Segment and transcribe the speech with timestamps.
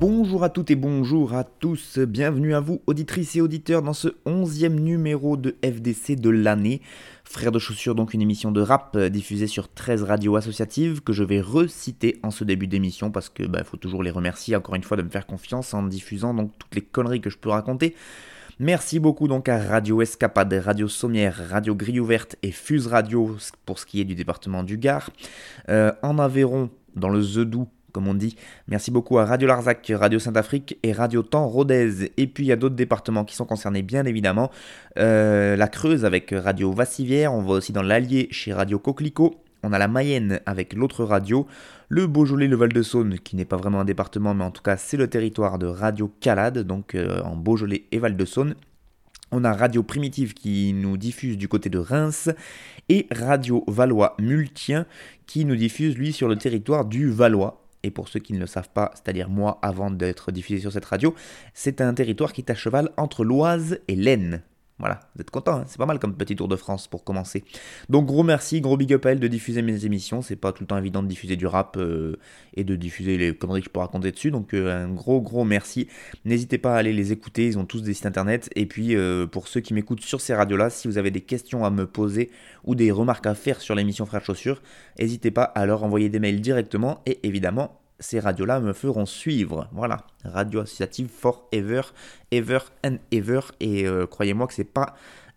[0.00, 4.08] Bonjour à toutes et bonjour à tous, bienvenue à vous auditrices et auditeurs dans ce
[4.26, 6.80] onzième numéro de FDC de l'année.
[7.24, 11.12] Frère de chaussures, donc une émission de rap euh, diffusée sur 13 radios associatives que
[11.12, 14.74] je vais reciter en ce début d'émission parce que bah, faut toujours les remercier encore
[14.74, 17.50] une fois de me faire confiance en diffusant donc toutes les conneries que je peux
[17.50, 17.94] raconter.
[18.58, 23.78] Merci beaucoup donc à Radio Escapade, Radio Sommière, Radio Grille Ouverte et Fuse Radio pour
[23.78, 25.10] ce qui est du département du Gard.
[25.70, 28.36] Euh, en Aveyron, dans le Zedou, comme on dit.
[28.68, 32.12] Merci beaucoup à Radio Larzac, Radio Saint-Afrique et Radio Temps Rodez.
[32.18, 34.50] Et puis il y a d'autres départements qui sont concernés, bien évidemment.
[34.98, 37.32] Euh, la Creuse avec Radio Vassivière.
[37.32, 39.42] On va aussi dans l'Allier chez Radio Coquelicot.
[39.62, 41.46] On a la Mayenne avec l'autre radio,
[41.92, 44.96] le Beaujolais, le Val-de-Saône, qui n'est pas vraiment un département, mais en tout cas c'est
[44.96, 48.54] le territoire de Radio Calade, donc euh, en Beaujolais et Val-de-Saône.
[49.30, 52.30] On a Radio Primitive qui nous diffuse du côté de Reims
[52.88, 54.86] et Radio Valois Multien
[55.26, 58.46] qui nous diffuse lui sur le territoire du Valois et pour ceux qui ne le
[58.46, 61.14] savent pas, c'est-à-dire moi avant d'être diffusé sur cette radio,
[61.52, 64.42] c'est un territoire qui est à cheval entre l'Oise et l'Aisne.
[64.82, 67.44] Voilà, vous êtes content, hein c'est pas mal comme petit tour de France pour commencer.
[67.88, 70.22] Donc gros merci, gros big up à elle de diffuser mes émissions.
[70.22, 72.16] C'est pas tout le temps évident de diffuser du rap euh,
[72.54, 74.32] et de diffuser les conneries que je peux raconter dessus.
[74.32, 75.86] Donc euh, un gros gros merci.
[76.24, 78.50] N'hésitez pas à aller les écouter, ils ont tous des sites internet.
[78.56, 81.64] Et puis euh, pour ceux qui m'écoutent sur ces radios-là, si vous avez des questions
[81.64, 82.32] à me poser
[82.64, 84.62] ou des remarques à faire sur l'émission Frères Chaussures,
[84.98, 89.68] n'hésitez pas à leur envoyer des mails directement et évidemment ces radios-là me feront suivre.
[89.72, 91.82] Voilà, radio associative forever,
[92.30, 93.40] ever and ever.
[93.60, 94.94] Et euh, croyez-moi que c'est pas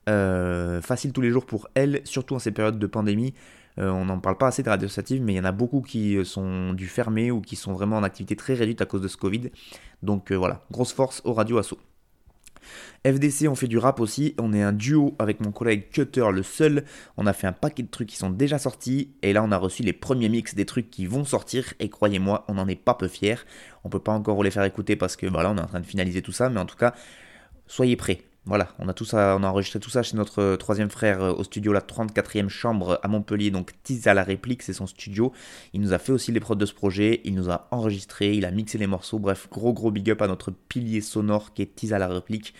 [0.10, 3.34] euh, facile tous les jours pour elles, surtout en ces périodes de pandémie.
[3.78, 5.82] Euh, on n'en parle pas assez de radio associatives, mais il y en a beaucoup
[5.82, 9.08] qui sont dû fermer ou qui sont vraiment en activité très réduite à cause de
[9.08, 9.52] ce Covid.
[10.02, 11.76] Donc voilà, grosse force aux radios asso.
[13.06, 14.36] FDC, on fait du rap aussi.
[14.40, 16.86] On est un duo avec mon collègue Cutter, le seul.
[17.18, 19.12] On a fait un paquet de trucs qui sont déjà sortis.
[19.22, 21.74] Et là, on a reçu les premiers mix des trucs qui vont sortir.
[21.80, 23.38] Et croyez-moi, on n'en est pas peu fiers.
[23.84, 25.80] On peut pas encore vous les faire écouter parce que voilà, on est en train
[25.80, 26.50] de finaliser tout ça.
[26.50, 26.94] Mais en tout cas,
[27.68, 28.22] soyez prêts.
[28.48, 31.20] Voilà, on a, tout ça, on a enregistré tout ça chez notre euh, troisième frère
[31.20, 34.86] euh, au studio, la 34e chambre à Montpellier, donc Tiz à la réplique, c'est son
[34.86, 35.34] studio.
[35.74, 38.46] Il nous a fait aussi les prods de ce projet, il nous a enregistré, il
[38.46, 41.76] a mixé les morceaux, bref, gros gros big up à notre pilier sonore qui est
[41.76, 42.54] Tiz à la réplique.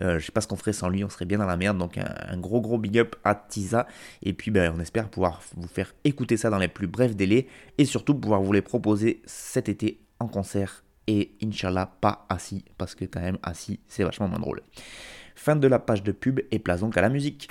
[0.00, 1.76] Euh, je sais pas ce qu'on ferait sans lui, on serait bien dans la merde,
[1.76, 3.88] donc un, gros gros big up à Tiza.
[4.22, 7.48] Et puis ben, on espère pouvoir vous faire écouter ça dans les plus brefs délais,
[7.78, 12.94] et surtout pouvoir vous les proposer cet été en concert, et Inch'Allah pas assis, parce
[12.94, 14.62] que quand même assis c'est vachement moins drôle.
[15.44, 17.48] Fin de la page de pub et place donc à la musique.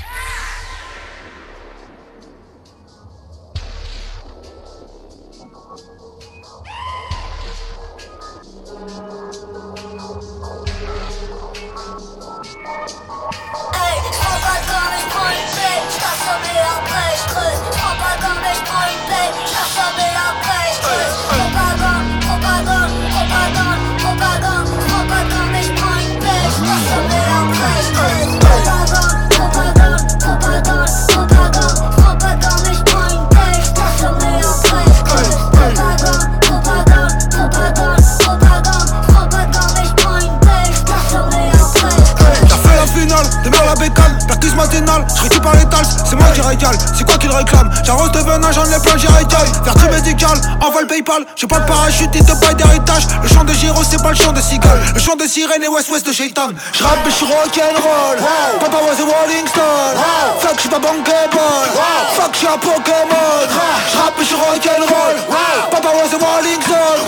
[47.91, 51.25] Qu'il réclame J'arrose de venin, j'en ai plein, j'y régale Vertu médical, envoie le Paypal,
[51.35, 54.15] j'ai pas de parachute, il te paye d'héritage Le chant de Giro, c'est pas le
[54.15, 54.79] chant de cigale.
[54.93, 56.49] Le chant de sirène et West-West de Shaitan.
[56.73, 58.17] J'rappe et j'suis rock'n'roll.
[58.59, 59.97] Papa was a rolling stone.
[60.39, 61.37] Fuck, j'suis pas bankable.
[62.15, 63.31] Fuck, j'suis un Pokémon.
[63.93, 65.15] J'rappe et j'suis rock'n'roll.
[65.71, 67.01] Papa was a rolling stone.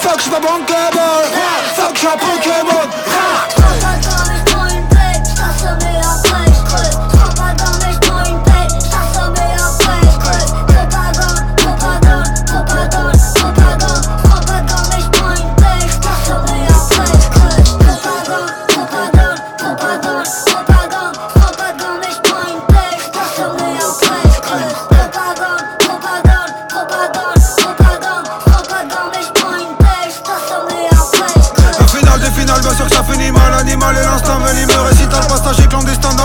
[0.00, 1.00] Fuck, j'suis pas bankable.
[1.76, 3.59] Fuck, j'suis un Pokémon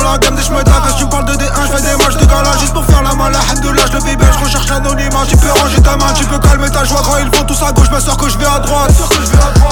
[0.05, 2.51] la gamme des chemins Quand tu parles de D1 je fais des matchs de gala
[2.59, 5.81] Juste pour faire la malade de l'âge le bébé Je recherche l'anonymat Tu peux ranger
[5.81, 7.01] ta main Tu peux calmer ta joie.
[7.03, 8.91] Quand ils vont tous à gauche Bien sûr que je vais à droite.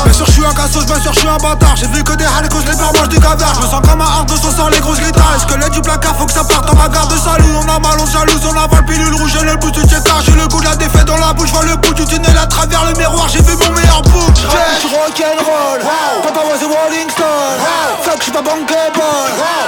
[0.03, 1.75] Bien sûr je suis un cassos Bien sûr je suis un bâtard.
[1.75, 4.05] J'ai vu que des halicos les peurs mangent du caviar Je me sens comme un
[4.05, 5.37] hard de sans les grosses guitares.
[5.59, 7.53] L'aide du placard faut que ça parte en bagarre de salut?
[7.55, 10.33] On a mal on jalouse On avale pilule rouge et le bout du checkard J'ai
[10.33, 12.85] le goût de la défaite dans la bouche Vois le bout du tunnel à travers
[12.85, 13.27] le miroir.
[13.29, 14.33] J'ai vu mon meilleur bout.
[14.35, 15.81] Je rock'n'roll
[16.23, 17.59] Papa was a rolling stone
[18.03, 19.01] Fuck je suis pas bankable.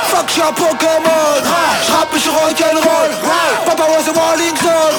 [0.10, 3.10] Fuck je J'rappe je suis rock'n'roll.
[3.66, 4.96] Papa was a rolling stone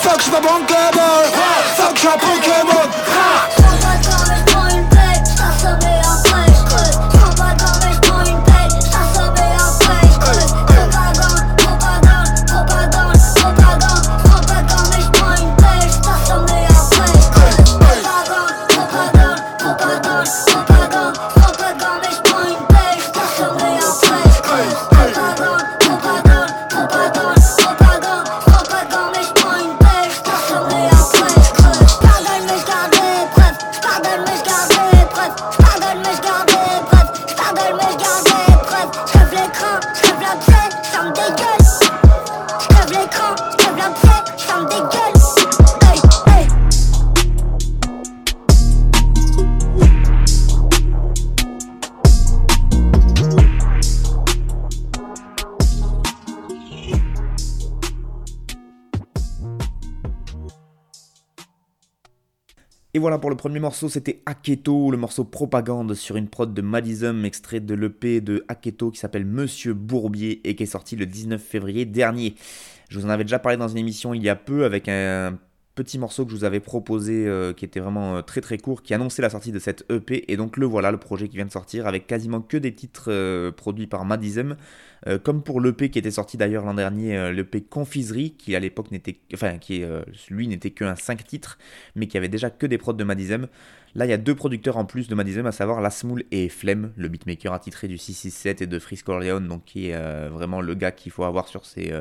[0.00, 1.00] Fuck je suis pas bankable.
[1.76, 3.59] Fuck je suis un Pokémon
[63.00, 67.24] voilà pour le premier morceau, c'était Aketo, le morceau propagande sur une prod de Madism,
[67.24, 71.42] extrait de l'EP de Aketo qui s'appelle Monsieur Bourbier et qui est sorti le 19
[71.42, 72.34] février dernier.
[72.90, 75.38] Je vous en avais déjà parlé dans une émission il y a peu avec un
[75.74, 78.82] petit morceau que je vous avais proposé euh, qui était vraiment euh, très très court,
[78.82, 81.46] qui annonçait la sortie de cette EP et donc le voilà, le projet qui vient
[81.46, 84.56] de sortir avec quasiment que des titres euh, produits par Madism.
[85.06, 88.60] Euh, comme pour l'EP qui était sorti d'ailleurs l'an dernier, euh, l'EP Confiserie, qui à
[88.60, 91.58] l'époque n'était, enfin qui euh, lui n'était qu'un 5 titres,
[91.94, 93.48] mais qui avait déjà que des prods de Madizem.
[93.94, 96.92] Là, il y a deux producteurs en plus de Madizem, à savoir Lasmoul et Flem,
[96.96, 100.92] le beatmaker attitré du 667 et de Frisco Orleans, donc qui est vraiment le gars
[100.92, 101.92] qu'il faut avoir sur ses,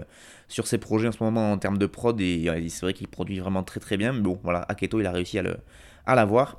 [0.48, 3.40] sur ses projets en ce moment en termes de prod, et c'est vrai qu'il produit
[3.40, 5.58] vraiment très très bien, mais bon, voilà, Aketo, il a réussi à le
[6.10, 6.58] à l'avoir.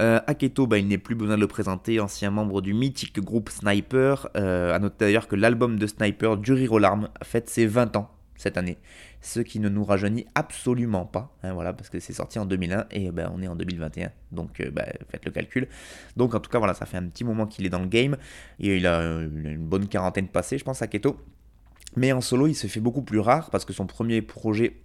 [0.00, 3.48] Euh, Aketo, bah, il n'est plus besoin de le présenter, ancien membre du mythique groupe
[3.48, 4.28] Sniper.
[4.36, 7.96] Euh, à noter d'ailleurs que l'album de Sniper, Du rire aux larmes, fête ses 20
[7.96, 8.76] ans cette année.
[9.22, 12.86] Ce qui ne nous rajeunit absolument pas, hein, voilà, parce que c'est sorti en 2001
[12.90, 15.68] et ben, on est en 2021, donc euh, bah, faites le calcul.
[16.16, 18.16] Donc en tout cas, voilà, ça fait un petit moment qu'il est dans le game
[18.60, 21.16] et il a une bonne quarantaine passée, je pense, Aketo.
[21.96, 24.76] Mais en solo, il se fait beaucoup plus rare parce que son premier projet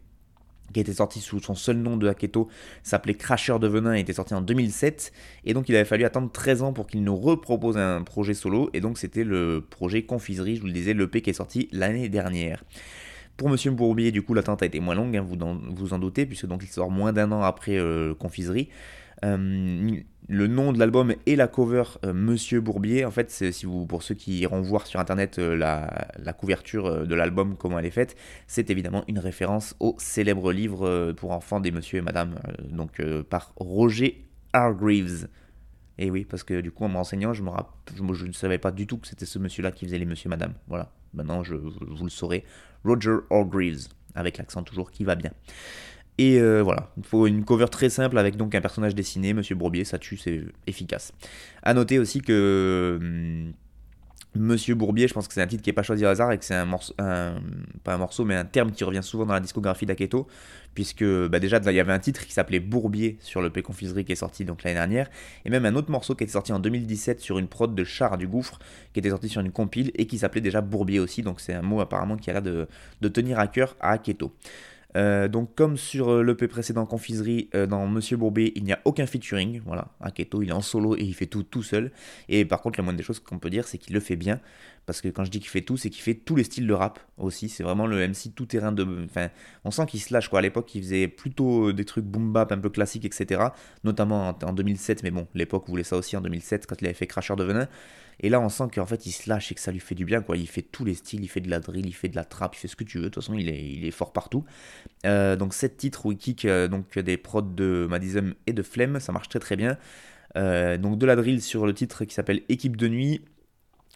[0.72, 2.48] qui était sorti sous son seul nom de Haketo,
[2.84, 5.12] s'appelait Crasher de Venin et était sorti en 2007.
[5.46, 8.70] Et donc il avait fallu attendre 13 ans pour qu'il nous repropose un projet solo.
[8.74, 12.10] Et donc c'était le projet Confiserie, je vous le disais, l'EP qui est sorti l'année
[12.10, 12.64] dernière.
[13.38, 15.38] Pour Monsieur Bourbier, du coup, l'attente a été moins longue, hein, vous,
[15.74, 18.70] vous en doutez, puisque donc il sort moins d'un an après euh, Confiserie.
[19.24, 23.04] Euh, le nom de l'album et la cover euh, Monsieur Bourbier.
[23.06, 27.16] En fait, si vous, pour ceux qui iront voir sur internet euh, la, couverture de
[27.16, 28.16] l'album, comment elle est faite,
[28.48, 32.36] c'est évidemment une référence au célèbre livre pour enfants des Monsieur et Madame,
[32.70, 35.28] donc par Roger Hargreaves.
[35.98, 38.88] Et oui, parce que du coup, en m'enseignant, je, me je, ne savais pas du
[38.88, 40.54] tout que c'était ce monsieur-là qui faisait les Monsieur et Madame.
[40.68, 42.46] Voilà, maintenant je, vous le saurez.
[42.86, 45.32] Roger Hargreaves, avec l'accent toujours qui va bien.
[46.18, 49.56] Et euh, voilà, il faut une cover très simple avec donc un personnage dessiné, Monsieur
[49.56, 51.14] Bourbier, ça tue, c'est efficace.
[51.64, 53.54] A noter aussi que hum,
[54.34, 56.38] Monsieur Bourbier, je pense que c'est un titre qui n'est pas choisi au hasard et
[56.38, 59.42] que c'est un morceau, pas un morceau, mais un terme qui revient souvent dans la
[59.42, 60.26] discographie d'Aketo,
[60.74, 64.06] puisque bah déjà il y avait un titre qui s'appelait Bourbier sur le P Confiserie
[64.06, 65.10] qui est sorti donc l'année dernière,
[65.44, 68.18] et même un autre morceau qui était sorti en 2017 sur une prod de Char
[68.18, 68.60] du Gouffre,
[68.94, 71.62] qui était sorti sur une compile et qui s'appelait déjà Bourbier aussi, donc c'est un
[71.62, 72.70] mot apparemment qui a l'air de,
[73.02, 74.32] de tenir à cœur à Aketo.
[74.98, 78.80] Euh, donc comme sur euh, l'EP précédent Confiserie, euh, dans Monsieur Bourbet, il n'y a
[78.86, 79.62] aucun featuring.
[79.66, 81.92] Voilà, Aketo, il est en solo et il fait tout tout seul.
[82.30, 84.40] Et par contre, la moindre des choses qu'on peut dire, c'est qu'il le fait bien.
[84.86, 86.74] Parce que quand je dis qu'il fait tout, c'est qu'il fait tous les styles de
[86.74, 87.50] rap aussi.
[87.50, 88.86] C'est vraiment le MC tout terrain de.
[89.06, 89.30] Enfin,
[89.64, 90.40] on sent qu'il se lâche quoi.
[90.40, 93.42] À l'époque, il faisait plutôt des trucs boom bap un peu classiques, etc.
[93.84, 97.08] Notamment en, 2007, mais bon, l'époque voulait ça aussi en 2007 quand il avait fait
[97.08, 97.68] Crasher de Venin.
[98.20, 100.06] Et là, on sent qu'en fait, il se lâche et que ça lui fait du
[100.06, 100.38] bien, quoi.
[100.38, 102.56] Il fait tous les styles, il fait de la drill, il fait de la trap,
[102.56, 103.06] il fait ce que tu veux.
[103.06, 104.46] De toute façon, il est, fort partout.
[105.06, 108.62] Euh, donc, 7 titres où il kick euh, donc, des prods de Madism et de
[108.62, 109.78] Flemme, ça marche très très bien.
[110.38, 113.22] Euh, donc, de la drill sur le titre qui s'appelle Équipe de nuit.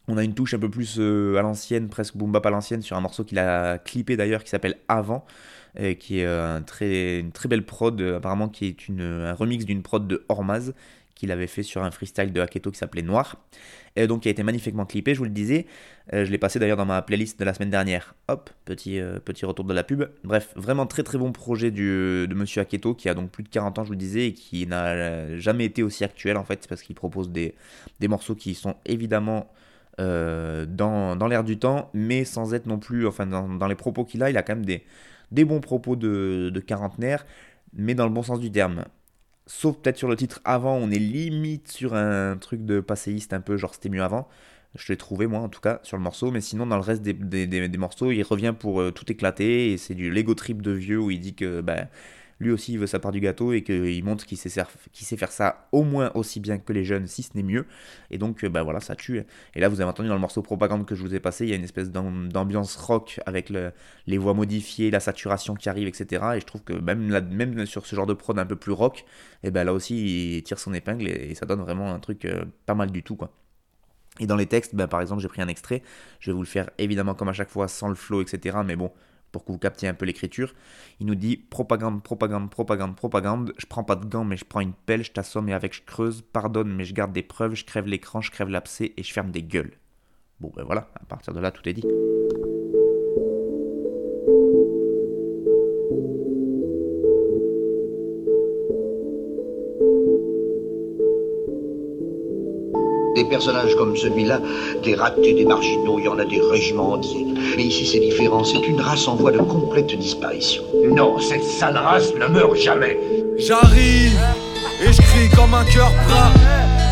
[0.07, 2.95] On a une touche un peu plus à l'ancienne, presque boom bap à l'ancienne, sur
[2.95, 5.25] un morceau qu'il a clippé d'ailleurs qui s'appelle Avant,
[6.00, 10.74] qui est une très belle prod, apparemment qui est un remix d'une prod de Hormaz,
[11.15, 13.38] qu'il avait fait sur un freestyle de Haketo qui s'appelait Noir,
[13.95, 15.65] et donc qui a été magnifiquement clippé, je vous le disais.
[16.13, 18.13] Euh, je l'ai passé d'ailleurs dans ma playlist de la semaine dernière.
[18.27, 20.03] Hop, petit, euh, petit retour de la pub.
[20.25, 23.79] Bref, vraiment très très bon projet de Monsieur Haketo, qui a donc plus de 40
[23.79, 26.81] ans, je vous le disais, et qui n'a jamais été aussi actuel en fait, parce
[26.81, 27.55] qu'il propose des,
[28.07, 29.50] morceaux qui sont évidemment
[30.01, 34.03] euh, dans, l'air du temps, mais sans être non plus, enfin dans, dans les propos
[34.03, 34.84] qu'il a, il a quand même des,
[35.31, 37.25] des bons propos de, de quarantenaire,
[37.74, 38.84] mais dans le bon sens du terme.
[39.48, 43.42] Sauf peut-être sur le titre avant, on est limite sur un truc de passéiste un
[43.42, 44.28] peu, genre c'était mieux avant.
[44.75, 47.04] Je l'ai trouvé moi en tout cas sur le morceau, mais sinon dans le reste
[47.04, 51.00] des, morceaux, il revient pour euh, tout éclater et c'est du Lego trip de vieux
[51.00, 51.88] où il dit que bah,
[52.39, 55.68] lui aussi il veut sa part du gâteau et qu'il montre qu'il sait, faire ça
[55.72, 57.65] au moins aussi bien que les jeunes, si ce n'est mieux.
[58.12, 59.24] Et donc bah voilà, ça tue.
[59.54, 61.50] Et là vous avez entendu dans le morceau propagande que je vous ai passé, il
[61.50, 63.51] y a une espèce d'ambiance rock avec
[64.08, 66.24] les voix modifiées, la saturation qui arrive, etc.
[66.36, 69.06] Et je trouve que même, même sur ce genre de prod un peu plus rock,
[69.44, 72.46] et ben là aussi il tire son épingle et, ça donne vraiment un truc euh,
[72.65, 73.32] pas mal du tout quoi.
[74.20, 75.82] Et dans les textes, ben, par exemple, j'ai pris un extrait.
[76.20, 78.58] Je vais vous le faire évidemment comme à chaque fois sans le flow, etc.
[78.65, 78.92] Mais bon,
[79.36, 80.54] pour que vous captiez un peu l'écriture.
[81.01, 83.54] Il nous dit propagande, propagande, propagande, propagande.
[83.58, 85.82] Je prends pas de gants, mais je prends une pelle, je t'assomme et avec je
[85.86, 86.22] creuse.
[86.22, 87.54] Pardonne, mais je garde des preuves.
[87.54, 89.74] Je crève l'écran, je crève l'abcès et je ferme des gueules.
[90.39, 91.84] Bon, ben voilà, à partir de là, tout est dit.
[103.15, 104.41] Des personnages comme celui-là,
[104.84, 107.25] des ratés, des marginaux, il y en a des régiments entiers.
[107.55, 110.63] Mais ici c'est différent, c'est une race en voie de complète disparition.
[110.91, 113.00] Non, cette sale race ne meurt jamais.
[113.38, 114.19] J'arrive
[114.81, 116.34] et je crie comme un cœur brave.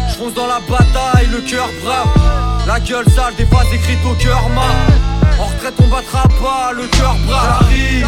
[0.09, 2.07] Je fonce dans la bataille, le cœur brave.
[2.67, 5.41] La gueule sale, des phrases écrites au cœur mat.
[5.41, 7.65] En retraite on battra pas, le cœur brave.
[7.69, 8.07] J'arrive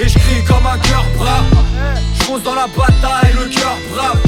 [0.00, 1.44] et je crie comme un cœur brave.
[2.40, 4.18] Dans la bataille, le cœur brave.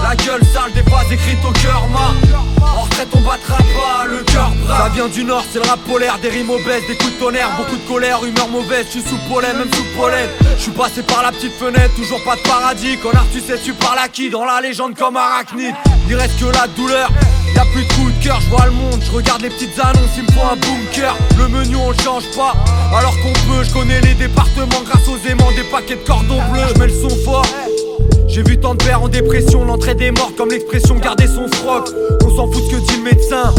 [0.00, 2.14] La gueule sale, des phrases écrites au cœur mat.
[2.62, 4.82] En retraite on battra pas le cœur brave.
[4.84, 7.50] Ça vient du nord, c'est le rap polaire, des rimes obèses, des coups de tonnerre
[7.56, 11.02] Beaucoup de colère, humeur mauvaise, je suis sous pollen, même sous pollen Je suis passé
[11.02, 12.96] par la petite fenêtre, toujours pas de paradis.
[12.98, 14.30] Connard tu sais tu parles à qui?
[14.30, 15.74] Dans la légende comme arachnide.
[16.08, 17.10] Il reste que la douleur
[17.56, 18.07] Y'a plus de coups
[18.40, 21.48] je vois le monde, je regarde les petites annonces, il me faut un bunker Le
[21.48, 22.52] menu on le change pas,
[22.96, 26.62] alors qu'on peut, je connais les départements grâce aux aimants des paquets de cordons bleus,
[26.74, 27.46] je mets le son fort
[28.28, 31.88] j'ai vu tant de pères en dépression, l'entrée des morts comme l'expression garder son froc.
[32.24, 33.54] On s'en fout ce que dit le médecin.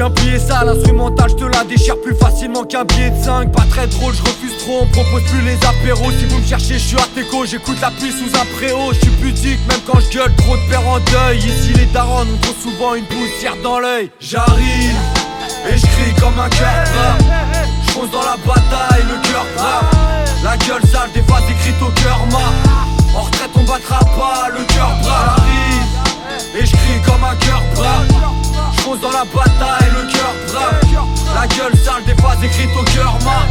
[0.00, 3.52] Je viens plier ça, l'instrumental, je te la déchire plus facilement qu'un billet de 5
[3.52, 6.10] Pas très drôle, je refuse trop, on propose plus les apéros.
[6.18, 8.94] Si vous me cherchez, je suis Arteco, j'écoute la pluie sous un préau.
[8.94, 11.40] Je suis pudique, même quand je gueule, trop de pères en deuil.
[11.40, 14.10] Ici les darons ont trop souvent une poussière dans l'œil.
[14.20, 14.96] J'arrive,
[15.68, 17.18] et je crie comme un cœur
[17.86, 19.84] Je fonce dans la bataille, le cœur brave
[20.42, 23.14] La gueule sale, des fois écrites au cœur mat.
[23.14, 25.44] En retraite on battra pas, le cœur brave
[26.58, 28.09] Et je crie comme un cœur brave
[28.98, 30.80] Dans la bataille, le cœur brave.
[31.32, 33.46] La gueule sale des phrases écrites au cœur mat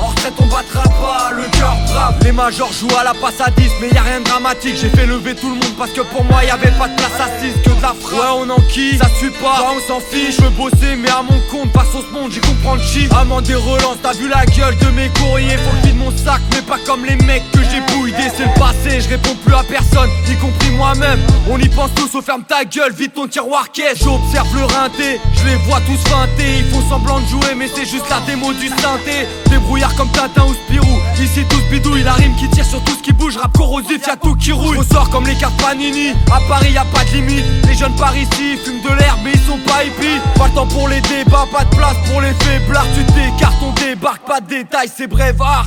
[0.00, 3.50] en retraite on battra pas, le cœur brave Les majors jouent à la passe à
[3.50, 4.76] 10 mais y a rien de dramatique.
[4.80, 7.12] J'ai fait lever tout le monde parce que pour moi y avait pas de place
[7.20, 8.12] assise Que de la frappe.
[8.12, 10.36] Ouais on enquille, ça suit pas, on s'en fiche.
[10.36, 13.16] Je veux bosser mais à mon compte, pas sur ce monde j'y comprends le chiffre
[13.16, 16.62] Amant des relances, t'as vu la gueule de mes courriers Faut que mon sac mais
[16.62, 18.30] pas comme les mecs que j'ai bouillés.
[18.36, 21.20] C'est le passé, je réponds plus à personne, y compris moi-même.
[21.50, 23.98] On y pense tous, au ferme ta gueule, vite ton tiroir caisse.
[23.98, 26.58] J'observe le rinté, je les vois tous feinter.
[26.58, 29.26] Ils font semblant de jouer mais c'est juste la démo du synthé
[29.64, 31.00] Débrouillard comme Tintin ou Spirou.
[31.18, 33.38] Ici tout bidouille, la rime qui tire sur tout ce qui bouge.
[33.38, 34.76] Rap corrosif, y'a tout qui roule.
[34.84, 36.10] Sort comme les cartes Panini.
[36.30, 37.44] À Paris y a pas de limite.
[37.66, 40.20] Les jeunes par ici fument de l'herbe mais ils sont pas hippies.
[40.36, 42.84] Pas le temps pour les débats, pas de place pour les faiblards.
[42.94, 45.66] Tu t'écartes, on débarque, pas de détails, c'est brevard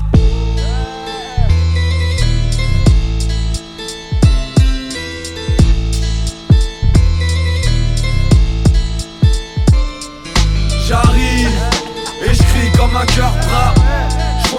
[10.88, 11.50] J'arrive
[12.24, 13.77] et je crie comme un cœur brave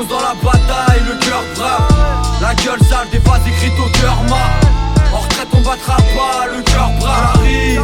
[0.08, 2.40] Dans la bataille, le cœur brave.
[2.40, 5.12] La gueule sale, des phrases écrites au cœur mat.
[5.12, 7.82] En retraite on battra pas, le cœur brave J'arrive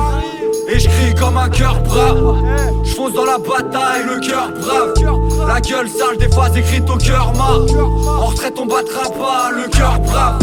[0.66, 2.42] et je crie comme un cœur brave.
[2.82, 5.46] Je fonce dans la bataille, le cœur brave.
[5.46, 7.74] La gueule sale, des phrases écrites au cœur mat.
[8.08, 10.38] En retraite on battra pas, le cœur brave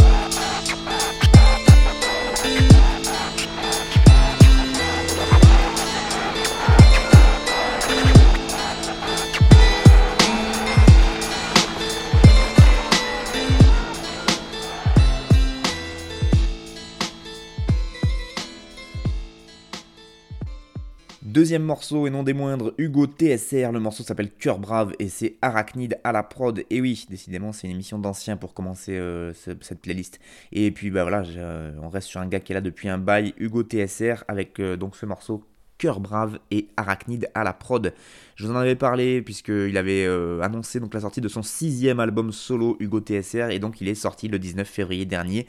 [21.32, 23.72] Deuxième morceau, et non des moindres, Hugo TSR.
[23.72, 26.66] Le morceau s'appelle Cœur Brave et c'est Arachnide à la prod.
[26.70, 30.20] Et oui, décidément, c'est une émission d'anciens pour commencer euh, cette playlist.
[30.52, 32.98] Et puis, bah voilà, euh, on reste sur un gars qui est là depuis un
[32.98, 35.46] bail, Hugo TSR, avec euh, donc ce morceau
[35.78, 37.94] Cœur Brave et Arachnide à la prod.
[38.36, 40.06] Je vous en avais parlé puisqu'il avait
[40.44, 44.28] annoncé la sortie de son sixième album solo Hugo TSR et donc il est sorti
[44.28, 45.48] le 19 février dernier.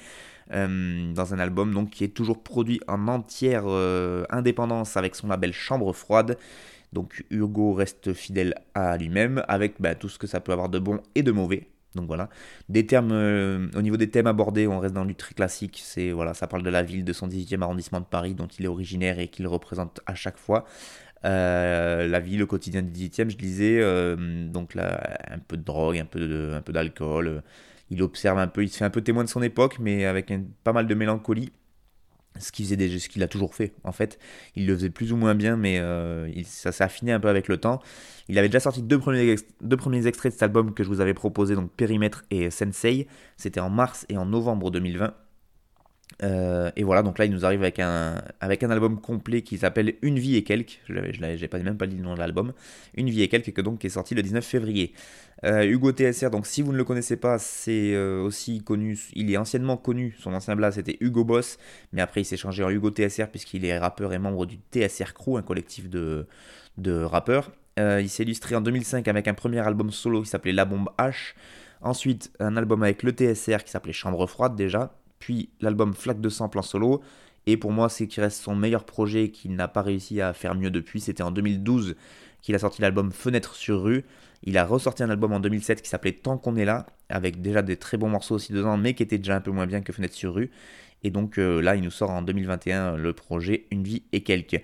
[0.52, 5.28] Euh, dans un album donc, qui est toujours produit en entière euh, indépendance avec son
[5.28, 6.38] label Chambre Froide.
[6.92, 10.78] Donc Hugo reste fidèle à lui-même avec bah, tout ce que ça peut avoir de
[10.78, 11.68] bon et de mauvais.
[11.94, 12.28] Donc voilà.
[12.68, 15.80] Des termes, euh, au niveau des thèmes abordés, on reste dans du très classique.
[15.82, 18.64] C'est voilà, ça parle de la ville, de son 18e arrondissement de Paris, dont il
[18.64, 20.64] est originaire et qu'il représente à chaque fois.
[21.22, 23.80] la vie, le quotidien du 18e, je disais,
[24.48, 27.42] donc là, un peu de drogue, un peu un peu d'alcool,
[27.90, 30.32] il observe un peu, il se fait un peu témoin de son époque, mais avec
[30.64, 31.52] pas mal de mélancolie.
[32.38, 34.18] Ce qu'il faisait ce qu'il a toujours fait en fait.
[34.56, 37.46] Il le faisait plus ou moins bien, mais euh, ça s'est affiné un peu avec
[37.46, 37.82] le temps.
[38.28, 41.02] Il avait déjà sorti deux premiers, deux premiers extraits de cet album que je vous
[41.02, 43.06] avais proposé, donc Périmètre et Sensei.
[43.36, 45.14] C'était en mars et en novembre 2020.
[46.22, 50.18] Euh, et voilà, donc là, il nous arrive avec un, album complet qui s'appelle Une
[50.18, 50.80] vie et quelques.
[50.88, 52.52] Je n'ai même pas dit le nom de l'album.
[52.94, 54.92] Une vie et quelques, que donc, qui est sorti le 19 février.
[55.44, 58.98] Euh, Hugo TSR, donc si vous ne le connaissez pas, c'est euh, aussi connu.
[59.14, 60.14] Il est anciennement connu.
[60.20, 61.58] Son ancien blast c'était Hugo Boss.
[61.92, 65.14] Mais après, il s'est changé en Hugo TSR puisqu'il est rappeur et membre du TSR
[65.14, 66.26] Crew, un collectif de,
[66.78, 67.50] de rappeurs.
[67.76, 71.34] il s'est illustré en 2005 avec un premier album solo qui s'appelait La Bombe H.
[71.80, 76.28] Ensuite, un album avec le TSR qui s'appelait Chambre Froide déjà puis l'album Flaque de
[76.28, 77.00] sang plan solo.
[77.46, 80.56] Et pour moi, c'est qui reste son meilleur projet qu'il n'a pas réussi à faire
[80.56, 81.00] mieux depuis.
[81.00, 81.94] C'était en 2012
[82.40, 84.04] qu'il a sorti l'album Fenêtre sur rue.
[84.42, 87.62] Il a ressorti un album en 2007 qui s'appelait Tant qu'on est là, avec déjà
[87.62, 89.92] des très bons morceaux aussi dedans, mais qui était déjà un peu moins bien que
[89.92, 90.50] Fenêtre sur rue.
[91.04, 94.60] Et donc euh, là, il nous sort en 2021 le projet Une vie et quelques.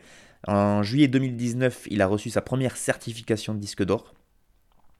[0.49, 4.13] En juillet 2019, il a reçu sa première certification de disque d'or,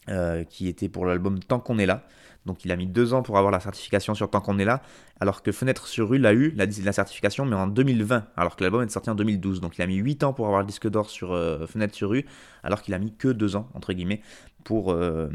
[0.09, 2.07] euh, qui était pour l'album Tant qu'on est là.
[2.49, 4.83] Donc il a mis deux ans pour avoir la certification sur Tant qu'on est là,
[5.21, 8.65] alors que Fenêtre sur rue l'a eu, la, la, certification, mais en 2020, alors que
[8.65, 9.61] l'album est sorti en 2012.
[9.61, 12.11] Donc il a mis 8 ans pour avoir le disque d'or sur euh, Fenêtre sur
[12.11, 12.25] rue,
[12.65, 14.23] alors qu'il a mis que deux ans, entre guillemets,
[14.65, 15.29] pour, euh,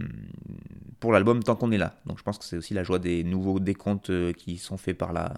[1.00, 2.00] pour l'album Tant qu'on est là.
[2.06, 4.98] Donc je pense que c'est aussi la joie des nouveaux décomptes euh, qui sont faits
[4.98, 5.34] par la...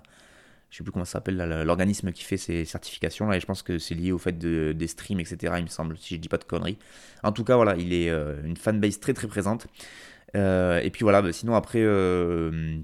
[0.69, 3.61] Je sais plus comment ça s'appelle, l'organisme qui fait ces certifications là, et je pense
[3.61, 5.53] que c'est lié au fait de, des streams, etc.
[5.57, 6.77] Il me semble, si je dis pas de conneries.
[7.23, 9.67] En tout cas, voilà, il est une fanbase très très présente.
[10.35, 12.77] Euh, et puis voilà, bah, sinon après, euh,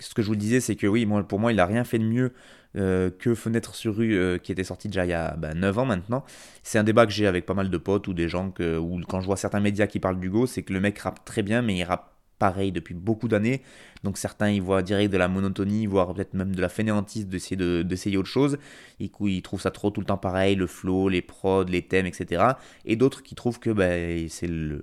[0.00, 1.98] ce que je vous disais, c'est que oui, moi, pour moi, il n'a rien fait
[1.98, 2.32] de mieux
[2.76, 5.86] euh, que Fenêtre sur rue qui était sorti déjà il y a 9 bah, ans
[5.86, 6.24] maintenant.
[6.62, 9.00] C'est un débat que j'ai avec pas mal de potes ou des gens que, ou
[9.08, 11.62] quand je vois certains médias qui parlent d'Hugo, c'est que le mec rappe très bien,
[11.62, 12.11] mais il rappe
[12.42, 13.62] pareil depuis beaucoup d'années.
[14.02, 17.84] Donc certains y voient direct de la monotonie, voire peut-être même de la fainéantise d'essayer
[17.84, 18.58] d'essayer autre chose.
[18.98, 22.06] Et ils trouvent ça trop tout le temps pareil, le flow, les prods, les thèmes,
[22.06, 22.44] etc.
[22.84, 23.92] Et d'autres qui trouvent que bah,
[24.28, 24.82] c'est le,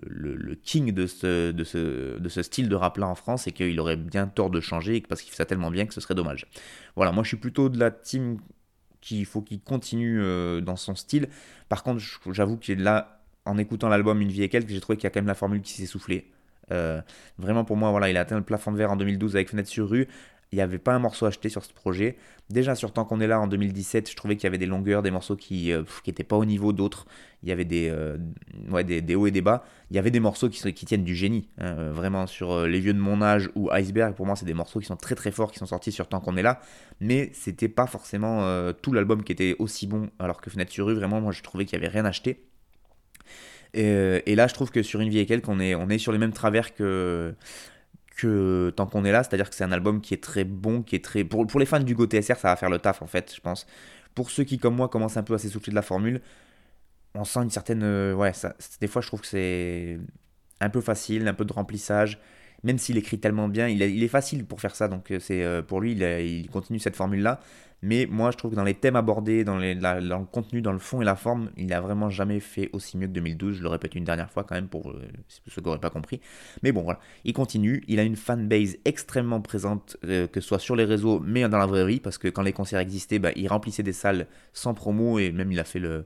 [0.63, 3.77] king de ce, de, ce, de ce style de rap là en France et qu'il
[3.81, 6.47] aurait bien tort de changer parce qu'il fait ça tellement bien que ce serait dommage.
[6.95, 8.37] Voilà, moi je suis plutôt de la team
[9.01, 11.27] qu'il faut qu'il continue euh, dans son style.
[11.67, 15.03] Par contre, j'avoue que là, en écoutant l'album Une vie et quelques, j'ai trouvé qu'il
[15.03, 16.31] y a quand même la formule qui s'est soufflée.
[16.71, 17.01] Euh,
[17.37, 19.69] vraiment pour moi, voilà, il a atteint le plafond de verre en 2012 avec Fenêtre
[19.69, 20.07] sur rue.
[20.51, 22.17] Il n'y avait pas un morceau acheté sur ce projet.
[22.49, 25.03] Déjà sur Tant qu'on est là en 2017, je trouvais qu'il y avait des longueurs,
[25.03, 25.71] des morceaux qui
[26.07, 27.05] n'étaient euh, pas au niveau d'autres.
[27.43, 28.17] Il y avait des, euh,
[28.71, 29.63] ouais, des, hauts et des bas.
[29.91, 31.47] Il y avait des morceaux qui, qui tiennent du génie.
[31.59, 34.79] Hein, vraiment sur Les Vieux de mon âge ou Iceberg, pour moi, c'est des morceaux
[34.79, 36.59] qui sont très très forts, qui sont sortis sur Tant qu'on est là.
[36.99, 40.09] Mais c'était pas forcément tout l'album qui était aussi bon.
[40.17, 42.48] Alors que Fenêtre sur rue, vraiment, moi je trouvais qu'il n'y avait rien acheté.
[43.75, 45.97] Euh, et, là, je trouve que sur Une vie et quelques, on est, on est
[45.97, 47.35] sur les mêmes travers que,
[48.17, 49.23] que tant qu'on est là.
[49.23, 51.23] C'est-à-dire que c'est un album qui est très bon, qui est très.
[51.23, 53.67] Pour, pour les fans du GoTSR, ça va faire le taf, en fait, je pense.
[54.15, 56.21] Pour ceux qui, comme moi, commencent un peu à s'essouffler de la formule,
[57.15, 57.83] on sent une certaine.
[57.83, 58.31] Euh, ouais,
[58.81, 59.99] des fois, je trouve que c'est
[60.61, 62.19] un peu facile, un peu de remplissage.
[62.63, 64.87] Même s'il écrit tellement bien, il, est facile pour faire ça.
[64.87, 67.39] Donc, euh, c'est pour lui, il, continue cette formule-là.
[67.81, 71.01] Mais moi, je trouve que dans les thèmes abordés, dans, le contenu, dans le fond
[71.01, 73.55] et la forme, il n'a vraiment jamais fait aussi mieux que 2012.
[73.55, 75.01] Je le répète une dernière fois quand même pour euh,
[75.47, 76.19] ceux qui n'auraient pas compris.
[76.61, 76.99] Mais bon, voilà.
[77.23, 77.83] Il continue.
[77.87, 81.57] Il a une fanbase extrêmement présente, euh, que ce soit sur les réseaux, mais dans
[81.57, 84.73] la vraie vie, parce que quand les concerts existaient, bah, il remplissait des salles sans
[84.73, 86.05] promo et même il a fait le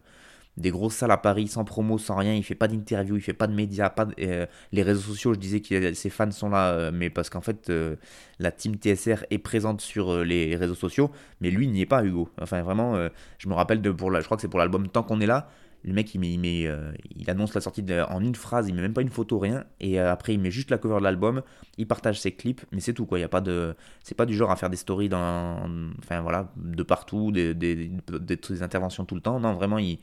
[0.58, 2.34] des grosses salles à Paris sans promo, sans rien.
[2.34, 5.34] Il fait pas d'interview, il fait pas de médias, pas euh, les réseaux sociaux.
[5.34, 7.96] Je disais que ses fans sont là, euh, mais parce qu'en fait euh,
[8.40, 11.12] la team TSR est présente sur les réseaux sociaux,
[11.42, 12.30] mais lui n'y est pas, Hugo.
[12.42, 12.96] Enfin vraiment,
[13.38, 15.26] je me rappelle de pour la, je crois que c'est pour l'album Tant qu'on est
[15.26, 15.50] là.
[15.86, 18.94] Le mec, il, met, il, il annonce la sortie en une phrase, il met même
[18.94, 19.66] pas une photo, rien.
[19.82, 21.42] Et après, il met juste la cover de l'album.
[21.78, 23.18] Il partage ses clips, mais c'est tout quoi.
[23.20, 26.22] Il y a pas de, c'est pas du genre à faire des stories dans, enfin
[26.22, 29.42] voilà, de partout, des, des, des interventions tout le temps.
[29.42, 30.00] Non, vraiment, il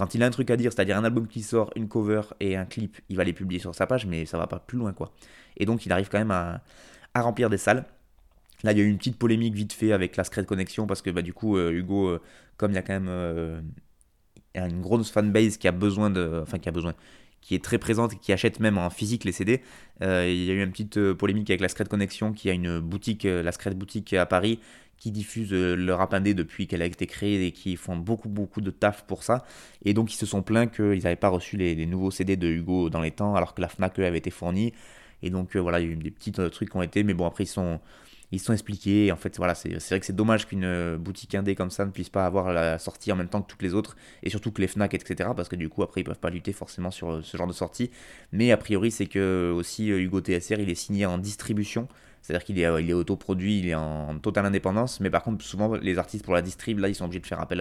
[0.00, 2.56] Quand il a un truc à dire, c'est-à-dire un album qui sort, une cover et
[2.56, 4.94] un clip, il va les publier sur sa page, mais ça va pas plus loin
[4.94, 5.12] quoi.
[5.58, 6.62] Et donc il arrive quand même à,
[7.14, 7.84] remplir des salles.
[8.62, 11.02] Là, il y a eu une petite polémique vite fait avec la Secret Connection parce
[11.02, 12.20] que bah, du coup, euh, Hugo, euh,
[12.56, 13.60] comme il y a quand même euh,
[14.54, 16.40] une grosse fanbase qui a besoin de.
[16.42, 16.94] Enfin, qui a besoin.
[17.42, 19.60] qui est très présente et qui achète même en physique les CD,
[20.00, 23.24] il y a eu une petite polémique avec la Secret Connection qui a une boutique,
[23.24, 24.60] la Secret Boutique à Paris,
[25.00, 28.60] qui diffuse le rap indé depuis qu'elle a été créée et qui font beaucoup beaucoup
[28.60, 29.44] de taf pour ça.
[29.84, 32.90] Et donc ils se sont plaints qu'ils n'avaient pas reçu les, nouveaux CD de Hugo
[32.90, 34.72] dans les temps alors que la FNAC eux, avait été fournie.
[35.22, 37.26] Et donc voilà, il y a eu des petits trucs qui ont été, mais bon
[37.26, 37.80] après ils sont
[38.38, 39.10] sont expliqués.
[39.10, 41.90] en fait, voilà, c'est vrai que c'est dommage qu'une euh, boutique indé comme ça ne
[41.90, 44.60] puisse pas avoir la sortie en même temps que toutes les autres, et surtout que
[44.60, 45.30] les Fnac, etc.
[45.34, 47.52] Parce que du coup, après, ils peuvent pas lutter forcément sur euh, ce genre de
[47.52, 47.90] sortie.
[48.32, 51.88] Mais a priori, c'est que aussi euh, Hugo TSR, il est signé en distribution.
[52.22, 55.00] C'est-à-dire qu'il est, il est autoproduit, il est en, totale indépendance.
[55.00, 57.40] Mais par contre, souvent, les artistes pour la distrib, là, ils sont obligés de faire
[57.40, 57.60] appel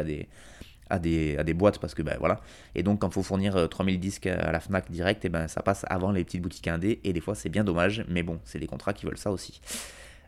[0.90, 2.42] à des, boîtes parce que ben voilà.
[2.76, 5.62] Et donc quand il faut fournir 3000 disques à la Fnac direct, et ben ça
[5.62, 8.60] passe avant les petites boutiques indé et des fois c'est bien dommage, mais bon, c'est
[8.60, 9.62] des contrats qui veulent ça aussi.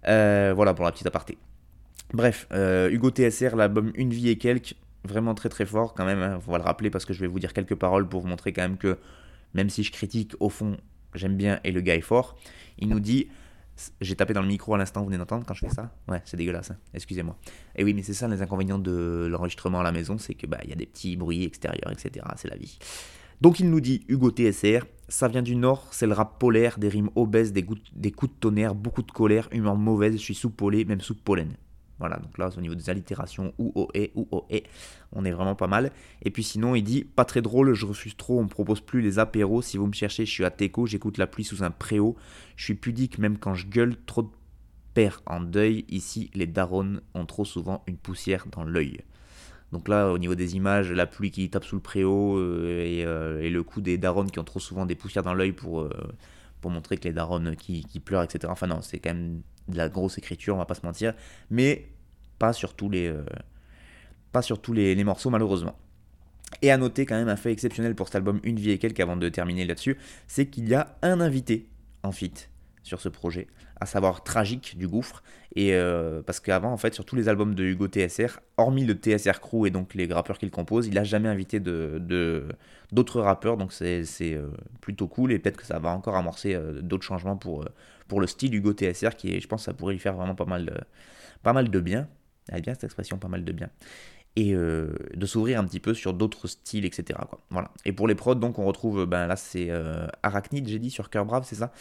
[0.08, 1.38] Euh, voilà pour la petite aparté.
[2.14, 6.22] Bref, euh, Hugo TSR, l'album Une vie et quelques, vraiment très très fort quand même,
[6.22, 8.28] hein, on va le rappeler parce que je vais vous dire quelques paroles pour vous
[8.28, 8.98] montrer quand même que
[9.54, 10.78] même si je critique, au fond,
[11.14, 12.38] j'aime bien et le gars est fort.
[12.80, 13.28] Il nous dit,
[14.02, 15.94] j'ai tapé dans le micro à l'instant, vous venez d'entendre quand je fais ça?
[16.08, 16.78] Ouais, c'est dégueulasse, hein.
[16.94, 17.38] excusez-moi.
[17.76, 20.60] Et oui, mais c'est ça les inconvénients de l'enregistrement à la maison, c'est que bah
[20.68, 22.26] y a des petits bruits extérieurs, etc.
[22.36, 22.78] C'est la vie.
[23.42, 26.90] Donc il nous dit Hugo TSR, ça vient du nord, c'est le rap polaire, des
[26.90, 27.82] rimes obèses, des, coups
[28.32, 31.58] de tonnerre, beaucoup de colère, humeur mauvaise, je suis sous polé, même sous pollen.
[32.02, 34.60] Voilà, donc là, au niveau des allitérations, ou o e, ou o e,
[35.14, 35.92] on est vraiment pas mal.
[36.24, 39.02] Et puis sinon, il dit Pas très drôle, je refuse trop, on me propose plus
[39.02, 39.62] les apéros.
[39.62, 42.18] Si vous me cherchez, je suis à Teco, j'écoute la pluie sous un préau.
[42.56, 44.30] Je suis pudique même quand je gueule, trop de
[44.94, 45.86] pères en deuil.
[45.90, 49.02] Ici, les darons ont trop souvent une poussière dans l'œil.
[49.72, 53.42] Donc là, au niveau des images, la pluie qui tape sous le préau euh, euh,
[53.42, 55.90] et, le coup des darons qui ont trop souvent des poussières dans l'œil pour, euh,
[56.60, 58.52] pour montrer que les darons qui, pleurent, etc.
[58.52, 61.14] Enfin non, c'est quand même de la grosse écriture, on va pas se mentir.
[61.50, 61.88] Mais
[62.42, 63.14] pas sur tous les,
[64.32, 65.78] pas sur tous les, morceaux malheureusement.
[66.64, 69.00] Et à noter quand même un fait exceptionnel pour cet album Une vie et quelques
[69.00, 69.96] avant de terminer là-dessus,
[70.28, 71.70] c'est qu'il y a un invité
[72.02, 72.34] en fit
[72.84, 73.48] sur ce projet,
[73.80, 75.22] à savoir Tragique du Gouffre.
[75.56, 78.96] Et euh, parce qu'avant, en fait, sur tous les albums de Hugo TSR, hormis le
[78.96, 83.58] TSR Crew et donc les rappeurs qu'il compose, il n'a jamais invité d'autres rappeurs.
[83.58, 84.48] Donc c'est, euh,
[84.82, 87.66] plutôt cool et peut-être que ça va encore amorcer euh, d'autres changements pour,
[88.08, 90.86] pour le style Hugo TSR qui, je pense, ça pourrait lui faire vraiment pas mal
[91.44, 92.08] pas mal de bien.
[92.50, 93.70] Elle bien cette expression, pas mal de bien
[94.38, 97.20] et de s'ouvrir un petit peu sur d'autres styles, etc.
[97.50, 97.70] Voilà.
[97.84, 99.70] Et pour les prods, donc on retrouve, ben là c'est
[100.24, 101.74] Arachnid, j'ai dit, sur Cœur Brave, c'est ça?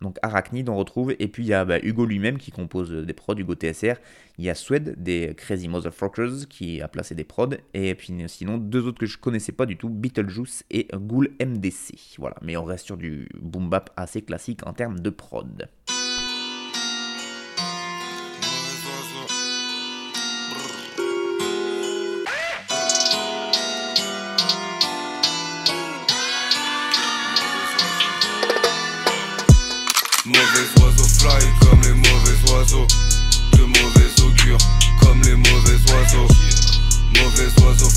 [0.00, 1.14] Donc Arachnid, on retrouve.
[1.20, 3.94] Et puis il y a bah, Hugo lui-même qui compose des prods, Hugo TSR.
[4.36, 7.54] Il y a Swed des Crazy Motherfuckers qui a placé des prods.
[7.72, 12.16] Et puis sinon, deux autres que je connaissais pas du tout, Beetlejuice et Ghoul MDC.
[12.18, 15.68] Voilà, mais on reste sur du boom bap assez classique en termes de prod.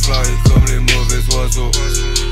[0.07, 1.71] Comme les mauvais oiseaux.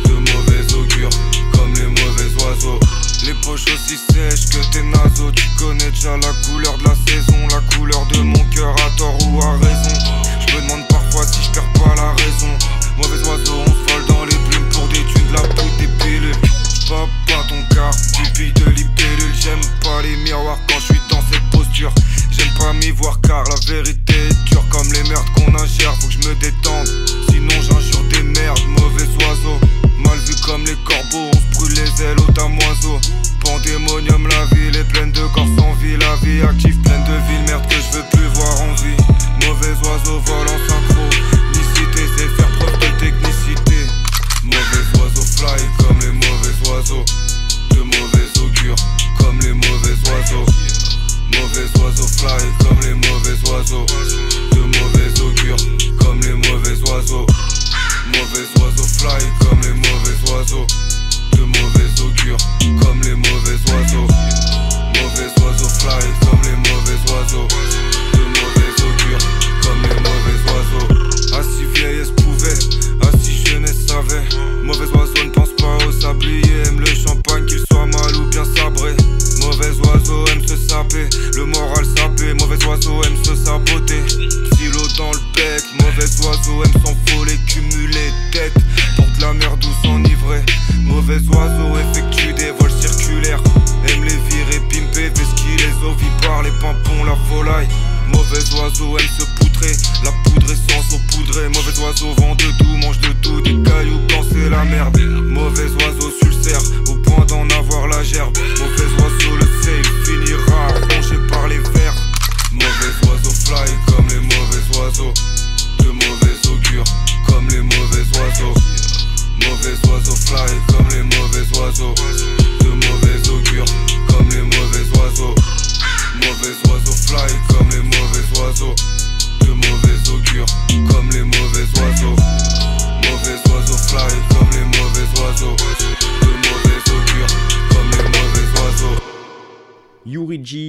[0.06, 1.10] De mauvais augure
[1.54, 2.80] comme les mauvais oiseaux.
[3.26, 5.32] Les poches aussi sèches que tes naseaux.
[5.32, 9.18] Tu connais déjà la couleur de la saison La couleur de mon cœur à tort
[9.28, 9.96] ou à raison.
[10.48, 12.52] Je me demande parfois si je perds pas la raison.
[12.98, 16.36] Mauvais oiseaux on vole dans les plumes pour des thunes de la poudre des pilules.
[16.90, 17.08] Pas
[17.50, 21.92] ton car, pupille de libellule J'aime pas les miroirs quand je suis dans cette posture.
[22.30, 25.26] J'aime pas m'y voir car la vérité est dure Comme les merdes
[25.58, 26.88] faut que je me détende.
[27.30, 29.60] Sinon j'injure des merdes, mauvais oiseaux.
[30.00, 33.00] Mal vu comme les corbeaux, on se brûle les ailes au damoiseau
[33.44, 35.98] Pandémonium, la ville est pleine de corps sans vie.
[35.98, 38.13] La vie active, pleine de villes, merde que je veux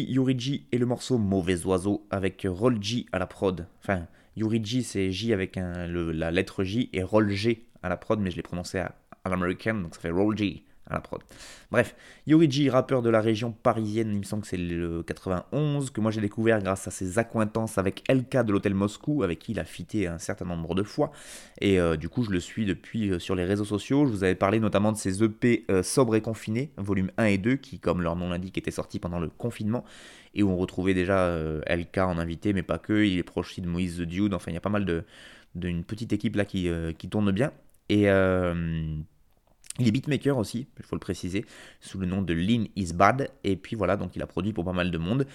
[0.09, 2.79] Yuriji, et le morceau Mauvais Oiseau avec Roll
[3.13, 3.67] à la prod.
[3.81, 8.19] Enfin, Yuriji c'est J avec le- la lettre J et Roll G à la prod,
[8.21, 11.21] mais je l'ai prononcé à, à l'américaine, donc ça fait Roll G à la prod.
[11.71, 16.01] Bref, Yuriji, rappeur de la région parisienne, il me semble que c'est le 91, que
[16.01, 19.61] moi j'ai découvert grâce à ses accointances avec LK de l'hôtel Moscou, avec qui il
[19.61, 21.11] a fité un certain nombre de fois.
[21.61, 24.07] Et euh, du coup, je le suis depuis euh, sur les réseaux sociaux.
[24.07, 27.39] Je vous avais parlé notamment de ses EP euh, Sobre et Confiné, volume 1 et
[27.39, 29.85] 2, qui, comme leur nom l'indique, étaient sortis pendant le confinement,
[30.35, 33.05] et où on retrouvait déjà euh, LK en invité, mais pas que.
[33.05, 34.35] Il est proche aussi de Moïse The Dude.
[34.35, 35.05] Enfin, il y a pas mal de
[35.55, 37.53] d'une petite équipe là qui, euh, tourne bien.
[37.89, 38.97] Et euh,
[39.79, 41.45] il est beatmaker aussi, il faut le préciser,
[41.81, 43.31] sous le nom de Lean is Bad.
[43.43, 45.27] Et puis voilà, donc il a produit pour pas mal de monde.